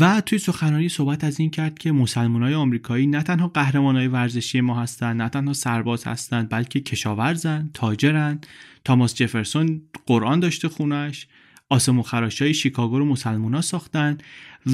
[0.00, 4.80] و توی سخنرانی صحبت از این کرد که های آمریکایی نه تنها های ورزشی ما
[4.80, 8.40] هستند نه تنها سرباز هستند بلکه کشاورزن تاجرن.
[8.84, 11.26] تاماس جفرسون قرآن داشته خونش.
[11.70, 14.18] آسمو های شیکاگو رو ها ساختن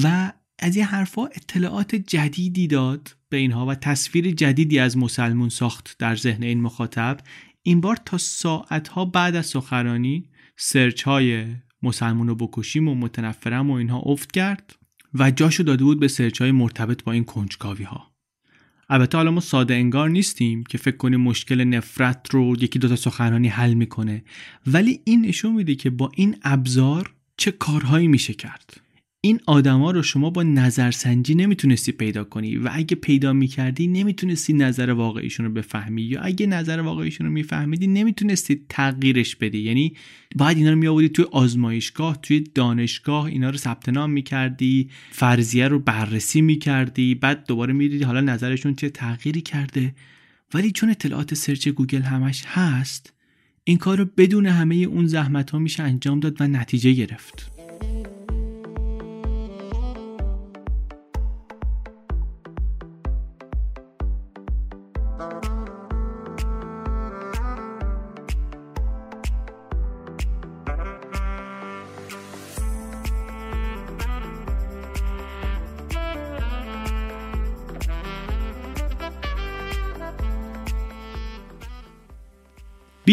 [0.03, 5.95] و از این حرفا اطلاعات جدیدی داد به اینها و تصویر جدیدی از مسلمون ساخت
[5.99, 7.17] در ذهن این مخاطب.
[7.63, 11.45] این بار تا ساعتها بعد از سخنرانی سرچ های
[11.83, 14.75] مسلمون رو بکشیم و متنفرم و اینها افت کرد
[15.13, 18.10] و جاشو داده بود به سرچ های مرتبط با این کنجکاوی ها
[18.91, 23.47] البته حالا ما ساده انگار نیستیم که فکر کنیم مشکل نفرت رو یکی دوتا سخنرانی
[23.47, 24.23] حل می‌کنه.
[24.67, 28.80] ولی این نشون میده که با این ابزار چه کارهایی میشه کرد.
[29.23, 34.89] این آدما رو شما با نظرسنجی نمی‌تونستی پیدا کنی و اگه پیدا می‌کردی نمی‌تونستی نظر
[34.89, 39.59] واقعیشون رو بفهمی یا اگه نظر واقعیشون رو میفهمیدی نمی‌تونستی تغییرش بدی.
[39.59, 39.93] یعنی
[40.35, 45.79] باید اینا رو میآوردی توی آزمایشگاه توی دانشگاه اینا رو ثبت نام می‌کردی فرضیه رو
[45.79, 49.95] بررسی می‌کردی بعد دوباره می‌دیدی حالا نظرشون چه تغییری کرده.
[50.53, 53.13] ولی چون اطلاعات سرچ گوگل همش هست
[53.63, 57.50] این کار رو بدون همه اون زحمت ها میشه انجام داد و نتیجه گرفت.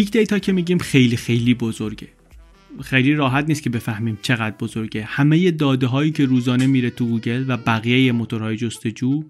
[0.09, 2.07] big data که میگیم خیلی خیلی بزرگه.
[2.81, 5.03] خیلی راحت نیست که بفهمیم چقدر بزرگه.
[5.03, 9.23] همه داده هایی که روزانه میره تو گوگل و بقیه موتورهای جستجو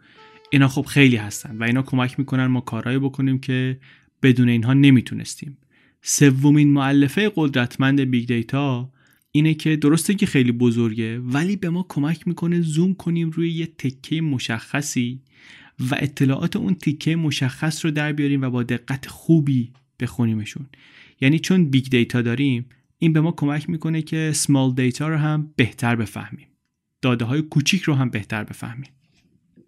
[0.51, 3.79] اینا خب خیلی هستن و اینا کمک می‌کنن ما کارهایی بکنیم که
[4.23, 5.57] بدون اینها نمی‌تونستیم.
[6.01, 8.91] سومین مؤلفه قدرتمند big data
[9.31, 13.65] اینه که درسته که خیلی بزرگه ولی به ما کمک می‌کنه زوم کنیم روی یه
[13.65, 15.19] تکه مشخصی
[15.91, 20.69] و اطلاعات اون تیکه مشخص رو در بیاریم و با دقت خوبی بخونیمشون.
[21.21, 22.65] یعنی چون big data داریم
[22.97, 26.47] این به ما کمک می‌کنه که small data رو هم بهتر بفهمیم.
[27.01, 28.91] داده های کوچیک رو هم بهتر بفهمیم.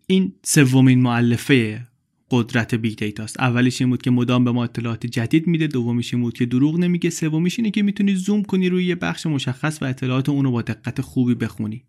[0.08, 1.88] این سومین مؤلفه
[2.32, 3.40] قدرت big data است.
[3.40, 6.80] اولیش این بود که مدام به ما اطلاعات جدید میده دومیش این بود که دروغ
[6.80, 10.52] نمیگه سومیش اینه که می‌تونی زوم کنی روی یه بخش مشخص و اطلاعات اون رو
[10.52, 11.84] با دقت خوبی بخونی.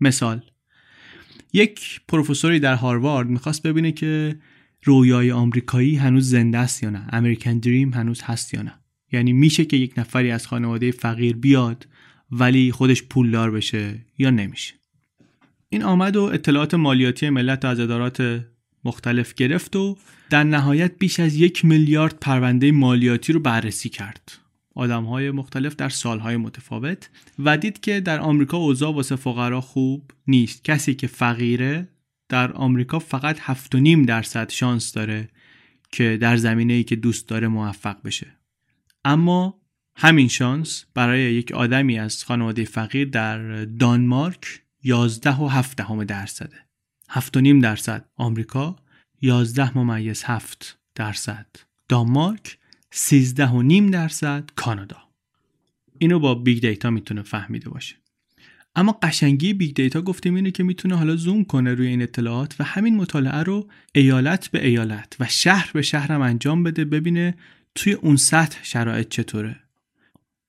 [0.00, 0.40] مثال
[1.52, 4.38] یک پروفسوری در هاروارد می‌خواست ببینه که
[4.82, 8.74] رویای آمریکایی هنوز زنده است یا نه؟ امریکن دریم هنوز هست یا نه؟
[9.12, 11.86] یعنی میشه که یک نفری از خانواده فقیر بیاد
[12.30, 14.74] ولی خودش پولدار بشه یا نمیشه؟
[15.68, 18.44] این آمد و اطلاعات مالیاتی ملت از ادارات
[18.84, 19.96] مختلف گرفت و
[20.30, 24.32] در نهایت بیش از یک میلیارد پرونده مالیاتی رو بررسی کرد.
[24.74, 30.10] آدم های مختلف در سالهای متفاوت و دید که در آمریکا اوضاع واسه فقرا خوب
[30.26, 30.64] نیست.
[30.64, 31.88] کسی که فقیره
[32.30, 35.28] در آمریکا فقط 7.5 درصد شانس داره
[35.92, 38.36] که در زمینه ای که دوست داره موفق بشه.
[39.04, 39.60] اما
[39.96, 46.66] همین شانس برای یک آدمی از خانواده فقیر در دانمارک 11 و 7 درصده.
[47.10, 48.76] 7.5 درصد آمریکا
[49.22, 51.46] 11 ممیز 7 درصد
[51.88, 52.58] دانمارک
[52.90, 55.02] 13 و نیم درصد کانادا.
[55.98, 57.96] اینو با big data می‌تونه فهمیده باشه.
[58.74, 62.64] اما قشنگی big data گفتیم اینه که می‌تونه حالا زوم کنه روی این اطلاعات و
[62.64, 67.34] همین مطالعه رو ایالت به ایالت و شهر به شهرم انجام بده ببینه
[67.74, 69.56] توی اون سطح شرایط چطوره.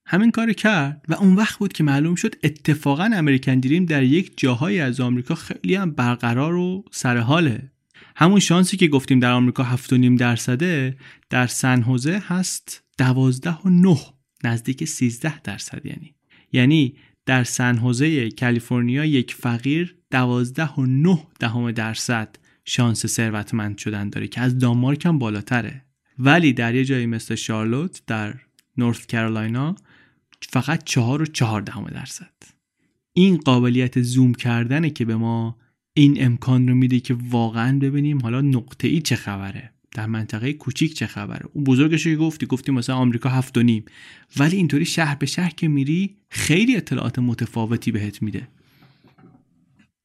[0.06, 4.32] همین کار کرد و اون وقت بود که معلوم شد اتفاقا American dream در یک
[4.36, 7.70] جاهایی از آمریکا خیلی هم برقرار و سرحاله
[8.16, 10.96] همون شانسی که گفتیم در آمریکا 7.5 درصده
[11.30, 11.82] در سن
[12.28, 13.96] هست 12 و 9
[14.44, 16.14] نزدیک 13 درصد یعنی.
[16.52, 16.94] یعنی
[17.26, 24.28] در سن حوزه کالیفرنیا یک فقیر 12 و 9 دهم درصد شانس ثروتمند شدن داره
[24.28, 25.84] که از دانمارک هم بالاتره.
[26.18, 28.34] ولی در یه جایی مثل شارلوت در
[28.76, 29.74] نورث کارولاینا
[30.48, 32.32] فقط 4 و 4 دهم درصد.
[33.12, 35.58] این قابلیت زوم کردنه که به ما
[35.94, 39.71] این امکان رو میده که واقعا ببینیم حالا نقطه ای چه خبره.
[39.94, 43.84] در منطقه کوچیک چه خبره؟ اون بزرگش رو گفتی گفتی مثلا آمریکا هفت و نیم.
[44.36, 48.48] ولی اینطوری شهر به شهر که میری خیلی اطلاعات متفاوتی بهت میده.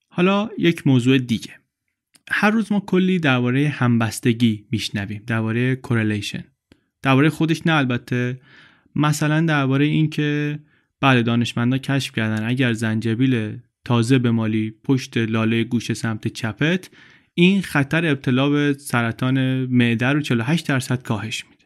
[0.10, 1.52] حالا یک موضوع دیگه.
[2.32, 6.44] هر روز ما کلی درباره همبستگی میشنویم درباره کورلیشن
[7.02, 8.40] درباره خودش نه البته.
[8.96, 10.60] مثلا درباره این که
[11.02, 16.90] بعد دانشمندا کشف کردن اگر زنجبیل تازه به مالی پشت لاله گوش سمت چپت
[17.40, 21.64] این خطر ابتلا به سرطان معده رو 48 درصد کاهش میده.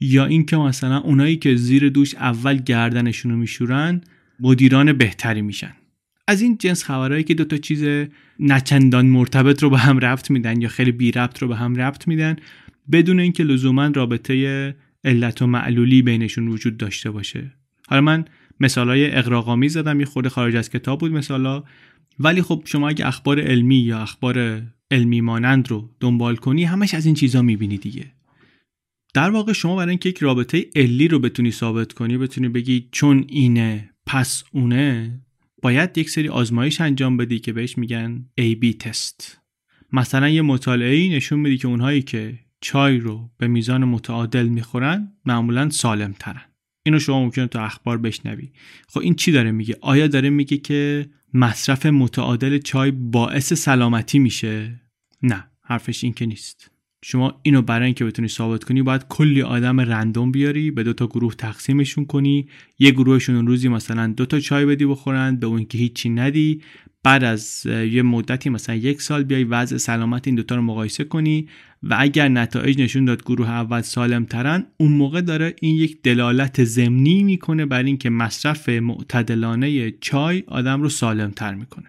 [0.00, 4.00] یا اینکه مثلا اونایی که زیر دوش اول گردنشون رو میشورن
[4.40, 5.72] مدیران بهتری میشن.
[6.28, 8.08] از این جنس خبرهایی که دوتا چیز
[8.40, 12.08] نچندان مرتبط رو به هم ربط میدن یا خیلی بی ربط رو به هم ربط
[12.08, 12.36] میدن
[12.92, 17.52] بدون اینکه لزوما رابطه علت و معلولی بینشون وجود داشته باشه.
[17.88, 18.24] حالا من
[18.60, 21.64] مثالای اقراقامی زدم یه خود خارج از کتاب بود مثالا.
[22.18, 27.06] ولی خب شما اگه اخبار علمی یا اخبار علمی مانند رو دنبال کنی همش از
[27.06, 28.12] این چیزا می‌بینی دیگه.
[29.14, 33.24] در واقع شما برای اینکه یک رابطه علی رو بتونی ثابت کنی بتونی بگی چون
[33.28, 35.20] اینه پس اونه
[35.62, 39.40] باید یک سری آزمایش انجام بدی که بهش میگن A-B تست
[39.92, 45.70] مثلا یه مطالعه نشون میده که اونهایی که چای رو به میزان متعادل می‌خورن معمولا
[45.70, 46.42] سالم ترن
[46.82, 48.52] اینو شما ممکنه تو اخبار بشنوی.
[48.88, 54.80] خب این چی داره میگه؟ آیا داره میگه که مصرف متعادل چای باعث سلامتی میشه؟
[55.22, 56.70] نه حرفش این که نیست.
[57.02, 61.06] شما اینو برای اینکه بتونی ثابت کنی باید کلی آدم رندوم بیاری به دو تا
[61.06, 62.48] گروه تقسیمشون کنی.
[62.78, 66.62] یه گروهشون روزی مثلا دو تا چای بدی بخورن به اون که هیچی ندی.
[67.02, 71.48] بعد از یه مدتی مثلا یک سال بیای وضع سلامت این دوتا رو مقایسه کنی
[71.82, 76.64] و اگر نتایج نشون داد گروه اول سالم ترن اون موقع داره این یک دلالت
[76.64, 81.86] ضمنی می‌کنه بر اینکه مصرف معتدلانه چای آدم رو سالم تر می‌کنه.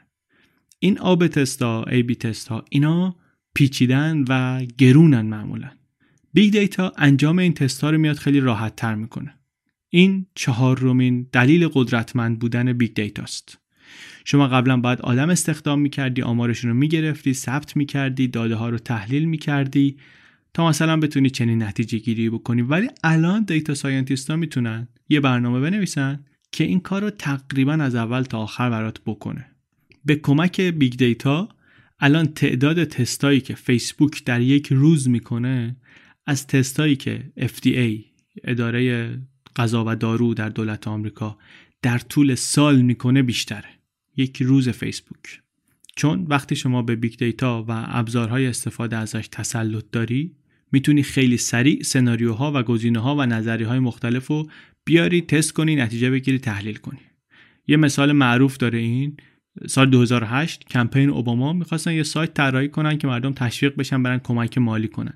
[0.79, 3.15] این A/B test ا A/B test ا اینا
[3.53, 5.71] پیچیدن و گرونن معمولا.
[6.33, 9.35] big data انجام این تستا رو میاد خیلی راحت تر می‌کنه.
[9.89, 13.58] این چهارمین دلیل قدرتمند بودن big data ست
[14.31, 19.25] شما قبلا باید آدم استخدام می‌کردی آمارشون رو می‌گرفتی ثبت می‌کردی داده ها رو تحلیل
[19.25, 19.97] می‌کردی
[20.53, 22.61] تا مثلا بتونی چنین نتیجه گیری بکنی.
[22.61, 27.95] ولی الان data scientist ها می‌تونن یه برنامه بنویسن که این کار رو تقریبا از
[27.95, 29.45] اول تا آخر برات بکنه.
[30.05, 31.49] به کمک big data
[31.99, 35.75] الان تعداد تستایی که فیسبوک در یک روز می‌کنه
[36.27, 38.05] از تستایی که FDA
[38.43, 39.09] اداره
[39.55, 41.37] غذا و دارو در دولت آمریکا
[41.81, 43.78] در طول سال می‌کنه بیشتره.
[44.17, 45.41] یک روز فیسبوک.
[45.95, 50.35] چون وقتی شما به big data و ابزارهای استفاده ازش تسلط داری
[50.71, 54.49] می‌تونی خیلی سریع سناریوها و گزینه و نظریه های مختلف رو
[54.85, 56.99] بیاری تست کنی نتیجه بگیری تحلیل کنی.
[57.67, 59.17] یه مثال معروف داره این.
[59.67, 64.57] سال 2008 کمپین اوباما می‌خواستن یه سایت طراحی کنن که مردم تشویق بشن برن کمک
[64.57, 65.13] مالی کنن.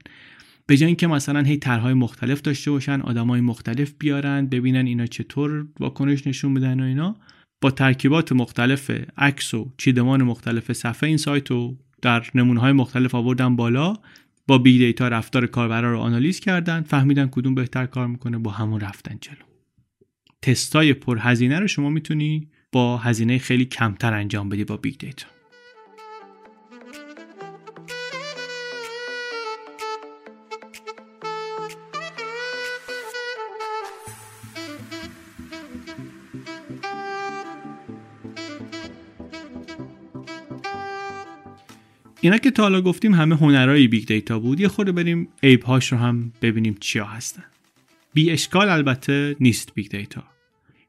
[0.66, 5.68] به جای اینکه مثلا هی طرحهای مختلف داشته باشن آدمای مختلف بیارن ببینن اینا چطور
[5.80, 7.16] واکنش نشون بدن و اینا
[7.64, 13.16] با ترکیبات مختلف عکس و چیدمان مختلف صفحه این سایت رو در نمونه های مختلف
[13.16, 13.94] آوردن بالا
[14.48, 18.80] با big data رفتار کاربرا رو آنالیز کردن فهمیدن کدوم بهتر کار می‌کنه با همون
[18.80, 19.46] رفتن جلو.
[20.42, 25.33] تستای پرهزینه رو شما می‌تونی با هزینه خیلی کمتر انجام بدی با big data
[42.24, 45.92] اینا که تا حالا گفتیم همه هنرهای big data بود یه خورده بریم عیب هاش
[45.92, 47.44] رو هم ببینیم چیا هستن.
[48.14, 50.24] بی اشکال البته نیست big data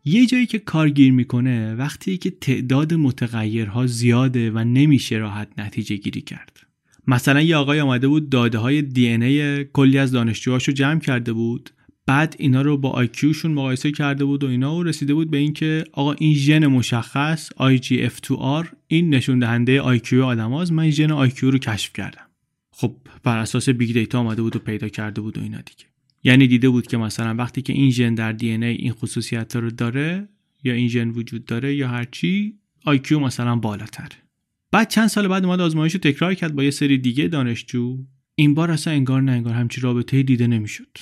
[0.05, 5.97] یه جایی که کار گیر می‌کنه وقتی که تعداد متغیرها زیاده و نمیشه راحت نتیجه
[5.97, 6.66] گیری کرد.
[7.07, 11.70] مثلا یه آقای آمده بود داده های DNA کلی از دانشجوهاشو جمع کرده بود.
[12.07, 15.37] بعد اینا رو با IQ شون مقایسه کرده بود و اینا و رسیده بود به
[15.37, 20.73] اینکه آقا این ژن مشخص IGF2R این نشون دهنده IQ آدماست.
[20.73, 22.27] من ژن IQ رو کشف کردم.
[22.71, 25.85] خب بر اساس big data آمده بود و پیدا کرده بود و اینا دیگه.
[26.25, 30.29] یعنی دیده بود که مثلا وقتی که این ژن در DNA این خصوصیت رو داره
[30.65, 34.09] یا این ژن وجود داره یا هرچی IQ مثلا بالاتر.
[34.73, 37.99] بعد چند سال بعد اومد آزمایش رو تکرار کرد با یه سری دیگه دانشجو.
[38.35, 40.99] این بار اصلا انگار نه انگار همچی رابطه دیده نمی‌شد.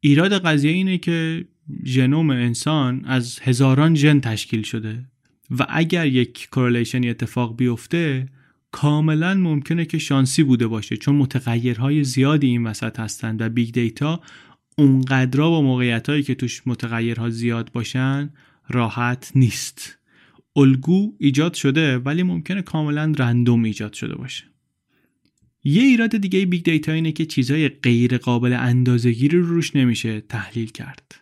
[0.00, 1.44] ایراد قضیه اینه که
[1.84, 5.04] ژنوم انسان از هزاران ژن تشکیل شده
[5.50, 8.26] و اگر یک correlation ی اتفاق بیفته
[8.72, 14.20] کاملا ممکنه که شانسی بوده باشه چون متغیرهای زیادی این وسط هستند و big data
[14.78, 18.30] اونقدرا با موقعیت هایی که توش متغیرها زیاد باشن
[18.68, 19.98] راحت نیست.
[20.56, 24.44] الگو ایجاد شده ولی ممکنه کاملا random ایجاد شده باشه.
[25.68, 30.70] یه ایراد دیگه big data اینه که چیزهای غیر قابل اندازه‌گیری رو روش نمیشه تحلیل
[30.70, 31.14] کرد.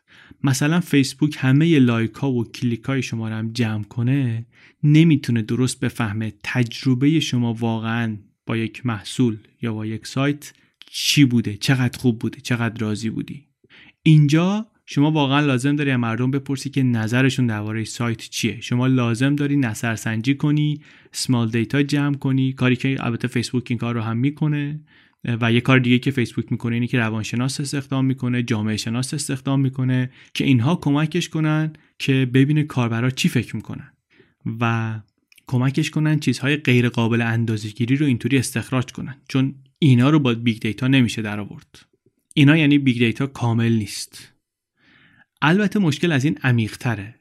[0.42, 4.46] مثلا فیسبوک همه لایک ها و کلیک های شما رو هم جمع کنه
[4.82, 8.16] نمی‌تونه درست بفهمه تجربه شما واقعا
[8.46, 10.52] با یک محصول یا با یک سایت
[10.90, 13.46] چی بوده چقدر خوب بوده چقدر راضی بودی.
[14.02, 18.60] اینجا شما واقعا لازم داری مردم بپرسی که نظرشون درباره سایت چیه.
[18.60, 20.80] شما لازم داری نظرسنجی کنی
[21.12, 22.52] سمال دیتا جمع کنی.
[22.52, 24.80] کاری که البته فیسبوک این کار رو هم می‌کنه.
[25.40, 29.60] و یه کار دیگه که فیسبوک می‌کنه اینه که روانشناس استخدام می‌کنه جامعه شناس استخدام
[29.60, 33.92] می‌کنه که اینها کمکش کنن که ببینه کاربرا چی فکر می‌کنن.
[34.60, 34.94] و
[35.46, 39.16] کمکش کنن چیزهای غیر قابل اندازه‌گیری رو اینطوری استخراج کنن.
[39.28, 41.86] چون اینا رو با big data نمیشه در آورد
[42.34, 44.33] اینا یعنی big data کامل نیست.
[45.46, 47.14] البته مشکل از این عمیق‌تره.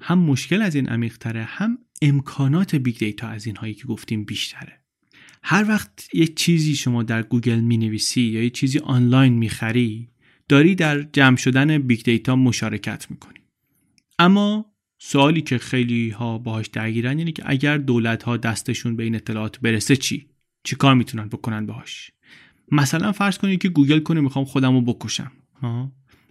[0.00, 4.80] هم مشکل از این عمیق‌تره هم امکانات big data از اینهایی که گفتیم بیشتره.
[5.42, 10.08] هر وقت یه چیزی شما در گوگل می نویسی یا یه چیزی آنلاین می خری
[10.48, 13.40] داری در جمع شدن big data مشارکت می‌کنی.
[14.18, 19.14] اما سوالی که خیلی ها باهاش درگیرن یعنی که اگر دولت ها دستشون به این
[19.14, 20.26] اطلاعات برسه چی؟
[20.64, 22.10] چی کار می‌تونن بکنن باهاش؟
[22.72, 25.32] مثلا فرض کنید که گوگل کنه می‌خوام خودم رو بکشم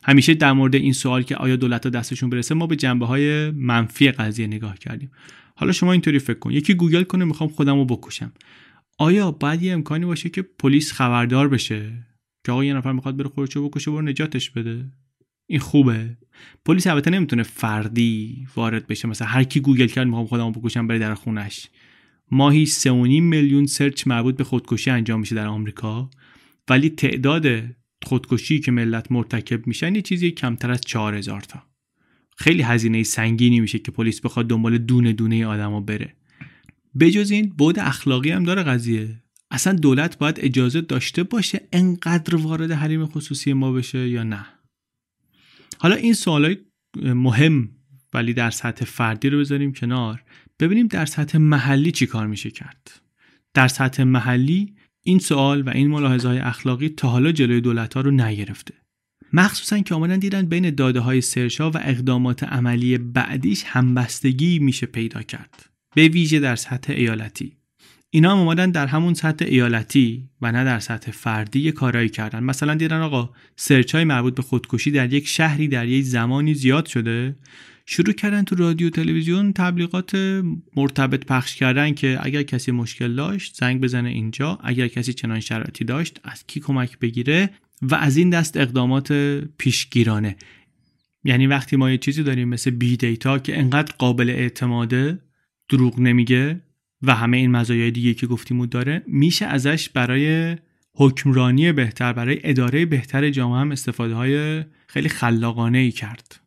[0.07, 3.51] همیشه در مورد این سوال که آیا دولت ها دستشون برسه ما به جنبه های
[3.51, 5.11] منفی قضیه نگاه کردیم.
[5.55, 6.51] حالا شما اینطوری فکر کن.
[6.51, 8.31] یکی گوگل کنه می‌خوام خودم رو بکشم.
[8.97, 12.07] آیا باید یه امکانی باشه که پلیس خبردار بشه؟
[12.45, 14.85] که آقا یه نفر می‌خواد بره خودشو بکشه برو نجاتش بده.
[15.49, 16.17] این خوبه.
[16.65, 19.07] پلیس البته نمی‌تونه فردی وارد بشه.
[19.07, 21.67] مثلا هر کی گوگل کرد می‌خوام خودمو بکشم بره در خونش.
[22.31, 22.87] ماهی 3.5
[23.21, 26.09] میلیون search مربوط به خودکشی انجام میشه در آمریکا.
[26.69, 27.45] ولی تعداد
[28.03, 31.63] خودکشی که ملت مرتکب میشن یه چیزی کمتر از 4000 تا.
[32.37, 36.15] خیلی هزینه سنگینی میشه که پلیس بخواد دنبال دونه دونه آدما بره.
[36.99, 39.23] بجز این بعد اخلاقی هم داره قضیه.
[39.51, 44.45] اصلا دولت باید اجازه داشته باشه انقدر وارد حریم خصوصی ما بشه یا نه.
[45.77, 46.57] حالا این سوالای
[46.95, 47.69] مهم
[48.13, 50.23] ولی در سطح فردی رو بذاریم کنار.
[50.59, 53.01] ببینیم در سطح محلی چی کار میشه کرد.
[53.53, 54.75] در سطح محلی
[55.07, 58.73] این سوال و این ملاحظه های اخلاقی تا حالا جلوی دولت ها رو نگرفته.
[59.33, 65.21] مخصوصا که آمدن دیدن بین داده های سرشا و اقدامات عملی بعدیش همبستگی میشه پیدا
[65.21, 65.69] کرد.
[65.95, 67.56] به ویژه در سطح ایالتی.
[68.09, 72.43] اینا هم اومدن در همون سطح ایالتی و نه در سطح فردی یه کارایی کردن.
[72.43, 76.85] مثلا دیدن آقا سرچ های مربوط به خودکشی در یک شهری در یک زمانی زیاد
[76.85, 77.35] شده.
[77.85, 80.15] شروع کردن تو رادیو تلویزیون تبلیغات
[80.75, 85.85] مرتبط پخش کردن که اگر کسی مشکل داشت زنگ بزنه اینجا اگر کسی چنان شرایطی
[85.85, 87.49] داشت از کی کمک بگیره
[87.81, 89.13] و از این دست اقدامات
[89.57, 90.35] پیشگیرانه.
[91.23, 95.19] یعنی وقتی ما یه چیزی داریم مثل big data که انقدر قابل اعتماده
[95.69, 96.61] دروغ نمیگه
[97.01, 100.57] و همه این مزایای دیگه که گفتیم داره میشه ازش برای
[100.93, 106.39] حکمرانی بهتر برای اداره بهتر جامعه هم استفاده های خیلی خلاقانه ای کرد.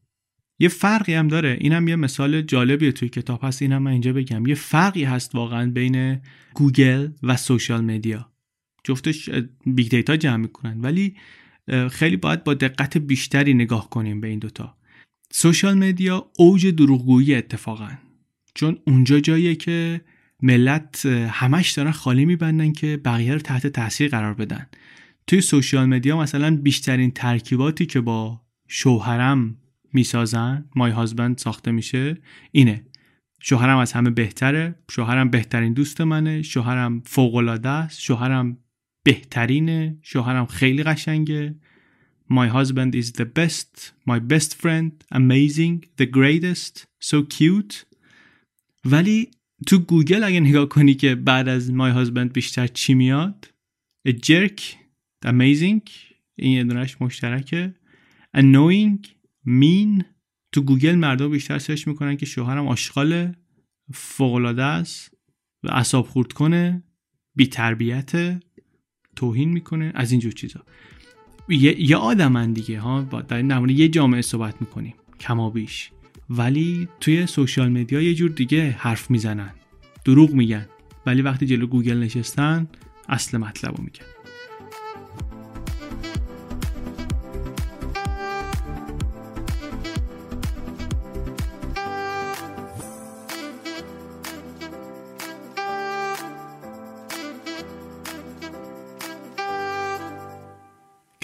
[0.59, 1.57] یه فرقی هم داره.
[1.61, 3.63] اینم یه مثال جالبیه توی کتاب هست.
[3.63, 4.47] اینم من اینجا بگم.
[4.47, 6.21] یه فرقی هست واقعا بین
[6.55, 8.29] گوگل و social media.
[8.85, 9.31] جفتش
[9.67, 10.81] big data جمع می‌کنن.
[10.81, 11.17] ولی
[11.91, 14.77] خیلی باید با دقت بیشتری نگاه کنیم به این دوتا.
[15.33, 17.91] سوشال مدیا اوج دروغگویی اتفاقا.
[18.55, 20.01] چون اونجا جاییه که
[20.43, 24.67] ملت همش دارن خالی میبندن که بقیه رو تحت تاثیر قرار بدن.
[25.27, 29.57] توی سوشیال مدیا مثلا بیشترین ترکیباتی که با شوهرم
[29.93, 32.17] می‌سازن مای هازبند ساخته میشه
[32.53, 32.85] اینه.
[33.43, 38.59] شوهرم از همه بهتره شوهرم بهترین دوست منه شوهرم فوق العاده است شوهرم
[39.05, 41.55] بهترینه شوهرم خیلی قشنگه.
[42.33, 47.75] My husband is the best My best friend Amazing The greatest So cute.
[48.85, 49.31] ولی
[49.67, 53.51] تو گوگل اگه نگاه کنی که بعد از My husband بیشتر چی میاد؟
[54.09, 54.61] Jerk
[55.27, 55.91] Amazing
[56.39, 57.75] این یه دونش مشترکه.
[58.37, 59.07] Annoying
[59.47, 60.05] Mean.
[60.53, 63.35] تو گوگل مردم بیشتر search می‌کنن که شوهرم آشغال
[63.93, 65.15] فوقلاده است
[65.63, 66.83] و اعصاب خورد کنه
[67.35, 68.43] بی تربیت
[69.17, 70.65] توهین می‌کنه از اینجور چیزا.
[71.49, 74.95] یه, آدمن دیگه ها؟ در این یه جامعه صحبت می‌کنیم.
[75.21, 75.91] کما بیش.
[76.31, 79.51] ولی توی social media یه جور دیگه حرف می‌زنن.
[80.05, 80.67] دروغ میگن.
[81.07, 82.69] ولی وقتی جلو گوگل نشستن
[83.09, 84.05] اصل مطلب رو میگن.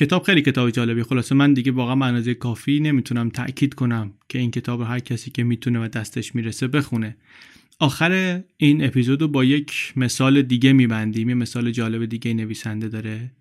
[0.01, 4.51] کتاب خیلی کتاب جالبی خلاصه من دیگه واقعا اندازه کافی نمی‌تونم تاکید کنم که این
[4.51, 7.17] کتاب هر کسی که می‌تونه و دستش می‌رسه بخونه.
[7.79, 11.29] آخر این اپیزود رو با یک مثال دیگه میبندیم.
[11.29, 13.33] یه مثال جالب دیگه نویسنده داره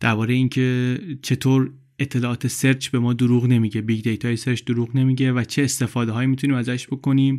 [0.00, 3.80] درباره اینکه چطور اطلاعات search به ما دروغ نمیگه.
[3.80, 7.38] big data search دروغ نمیگه و چه استفاده هایی می‌تونیم ازش بکنیم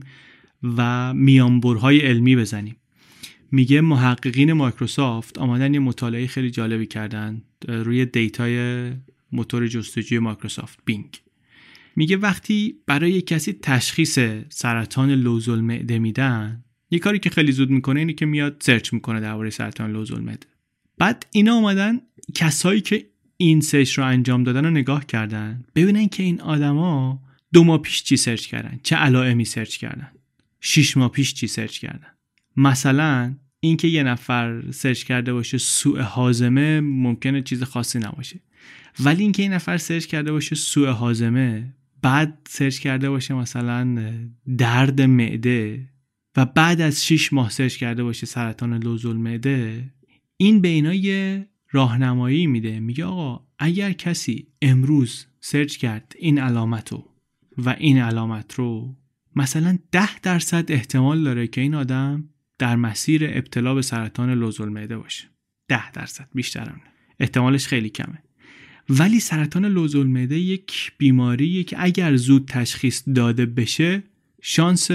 [0.77, 2.75] و میانبرهای علمی بزنیم.
[3.51, 8.91] میگه محققین مایکروسافت آمدن یه مطالعه خیلی جالبی کردن روی data ی
[9.31, 11.21] موتور جستجوی مایکروسافت Bing.
[11.95, 14.19] میگه وقتی برای کسی تشخیص
[14.49, 19.49] سرطان لوزالمعده میدن یه کاری که خیلی زود می‌کنه اینه که میاد search می‌کنه درباره
[19.49, 20.47] سرطان لوزالمعده
[20.97, 22.01] بعد اینا اومدن
[22.35, 27.21] کسایی که این search رو انجام دادن رو نگاه کردن ببینن که این آدما
[27.53, 30.11] دو ماه پیش چی search کردن؟ چه علائمی search کردن؟
[30.61, 32.16] شیش ماه پیش چی search کردن؟
[32.57, 38.39] مثلا اینکه یه نفر search کرده باشه سوء هاضمه ممکنه چیز خاصی نباشه.
[38.99, 44.13] ولی اینکه این نفر search کرده باشه سوء هاضمه بعد search کرده باشه مثلا
[44.57, 45.89] درد معده
[46.37, 49.83] و بعد از 6 ماه search کرده باشه سرطان لوزالمعده
[50.37, 52.79] این به اینا یه راهنمایی میده.
[52.79, 57.05] میگه آقا اگر کسی امروز search کرد این علامت رو
[57.57, 58.95] و این علامت رو
[59.35, 62.29] مثلا ده درصد احتمال داره که این آدم
[62.59, 65.23] در مسیر ابتلا به سرطان لوزالمعده باشه.
[65.67, 66.81] ده درصد بیشتر هم
[67.19, 68.23] احتمالش خیلی کمه.
[68.89, 74.03] ولی سرطان لوزول معده یک بیماریه که اگر زود تشخیص داده بشه
[74.41, 74.91] شانس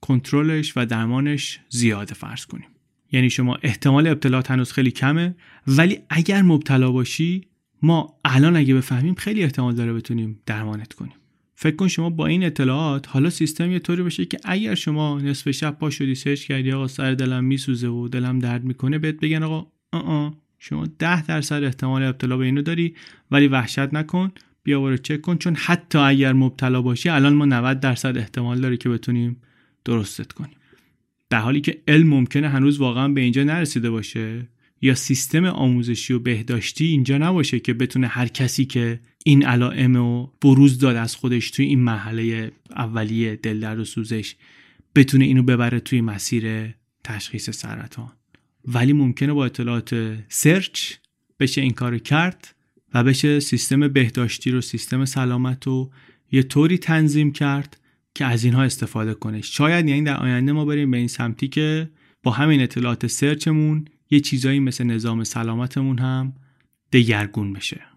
[0.00, 2.68] کنترلش و درمانش زیاده فرض کنیم.
[3.12, 5.34] یعنی شما احتمال ابتلا هنوز خیلی کمه
[5.66, 7.46] ولی اگر مبتلا باشی
[7.82, 11.14] ما الان اگه بفهمیم خیلی احتمال داره بتونیم درمانت کنیم.
[11.58, 15.50] فکر کن شما با این اطلاعات حالا سیستم یه طوری بشه که اگر شما نصف
[15.50, 19.42] شب پا شدی سرچ کردی آقا سر دلم میسوزه و دلم درد می‌کنه بهت بگن
[19.42, 22.94] آقا آ شما ده درصد احتمال ابتلا به اینو داری
[23.30, 24.30] ولی وحشت نکن
[24.62, 28.76] بیا برو چک کن چون حتی اگر مبتلا باشی الان ما 90 درصد احتمال داره
[28.76, 29.36] که بتونیم
[29.84, 30.56] درستت کنیم.
[31.30, 34.48] در حالی که علم ممکنه هنوز واقعا به اینجا نرسیده باشه.
[34.80, 40.32] یا سیستم آموزشی و بهداشتی اینجا نباشه که بتونه هر کسی که این علائم رو
[40.42, 44.34] بروز داد از خودش توی این مرحله اولیه دل درد و سوزش
[44.94, 46.74] بتونه اینو ببره توی مسیر
[47.04, 48.12] تشخیص سرطان.
[48.64, 50.92] ولی ممکنه با اطلاعات سرچ
[51.40, 52.54] بشه این کار کرد
[52.94, 55.90] و بشه سیستم بهداشتی رو سیستم سلامت رو
[56.32, 57.80] یه طوری تنظیم کرد
[58.14, 59.40] که از اینها استفاده کنه.
[59.40, 61.90] شاید یعنی در آینده ما بریم به این سمتی که
[62.22, 66.32] با همین اطلاعات سرچمون یه چیزایی مثل نظام سلامتمون هم
[66.92, 67.95] دگرگون بشه.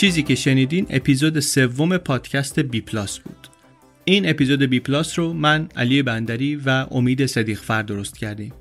[0.00, 3.48] چیزی که شنیدین اپیزود سوم پادکست بی پلاس بود.
[4.04, 8.52] این اپیزود بی پلاس رو من علی بندری و امید صدیق فر درست کردیم.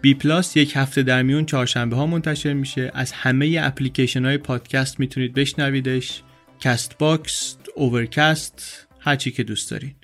[0.00, 2.90] بی پلاس یک هفته در میون چهارشنبه ها منتشر میشه.
[2.94, 6.22] از همه اپلیکیشن های پادکست می‌تونید بشنویدش.
[6.60, 9.94] Castbox، Overcast هرچی که دوست دارین.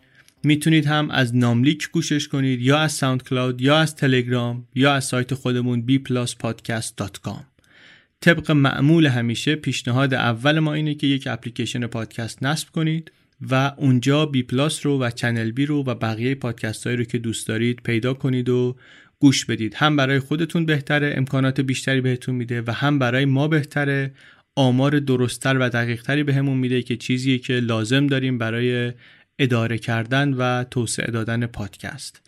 [0.44, 5.34] می‌تونید هم از ناملیک گوشش کنید یا از SoundCloud یا از تلگرام یا از سایت
[5.34, 7.49] خودمون bpluspodcast.com
[8.20, 13.12] طبق معمول همیشه پیشنهاد اول ما اینه که یک اپلیکیشن پادکست نصب کنید
[13.50, 17.18] و اونجا بی پلاس رو و چنل بی رو و بقیه پادکست هایی رو که
[17.18, 18.76] دوست دارید پیدا کنید و
[19.18, 19.74] گوش بدید.
[19.74, 24.12] هم برای خودتون بهتره امکانات بیشتری بهتون میده و هم برای ما بهتره.
[24.56, 28.92] آمار درستتر و دقیقتری بهمون میده که چیزیه که لازم داریم برای
[29.38, 32.20] اداره کردن و توسعه دادن پادکست.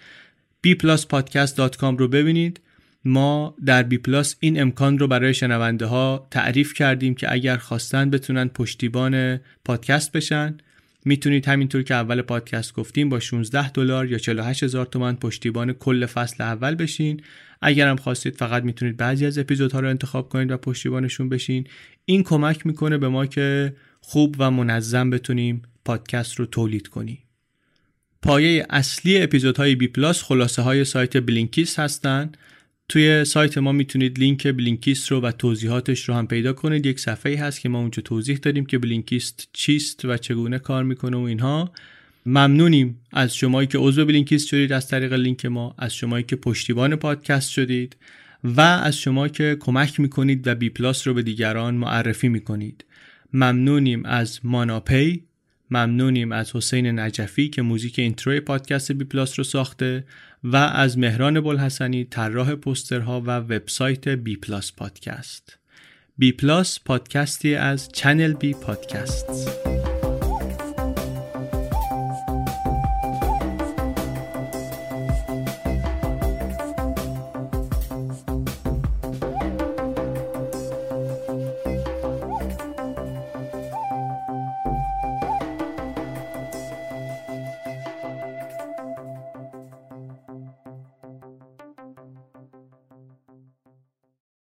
[0.67, 2.61] Bpluspodcast.com رو ببینید.
[3.05, 8.11] ما در بی پلاس این امکان رو برای شنونده ها تعریف کردیم که اگر خواستن
[8.11, 10.57] بتونن پشتیبان پادکست بشن.
[11.05, 16.07] می‌تونید همینطور که اول پادکست گفتیم با 16 دلار یا 48 هزار تومن پشتیبان کل
[16.07, 17.23] فصل اول بشین.
[17.61, 21.67] اگر هم خواستید فقط می‌تونید بعضی از اپیزودها رو انتخاب کنید و پشتیبانشون بشین.
[22.05, 27.19] این کمک می‌کنه به ما که خوب و منظم بتونیم پادکست رو تولید کنیم.
[28.23, 32.37] پایه اصلی اپیزودهای بی پلاس خلاصه های سایت Blinkist هستند
[32.93, 36.87] توی سایت ما می‌تونید لینک Blinkist رو و توضیحاتش رو هم پیدا کنید.
[36.87, 41.17] یک صفحه هست که ما اونجا توضیح دادیم که Blinkist چیست و چگونه کار می‌کنه
[41.17, 41.73] و اینها.
[42.27, 46.97] ممنونیم از شمایی که عضو Blinkist شدید از طریق لینک ما از شمایی که پشتیبان
[46.97, 47.97] پادکست شدید
[48.45, 52.85] و از شما که کمک می‌کنید و بی پلاس رو به دیگران معرفی می‌کنید.
[53.33, 55.25] ممنونیم از ماناپی
[55.73, 60.05] ممنونیم از حسین نجفی که موزیک intro ی پادکست بی پلاس رو ساخته
[60.45, 65.59] و از مهران بلحسنی طراح پوسترها و وبسایت بی پلاس پادکست.
[66.19, 69.72] بی پلاس پادکستی از چنل بی پادکست.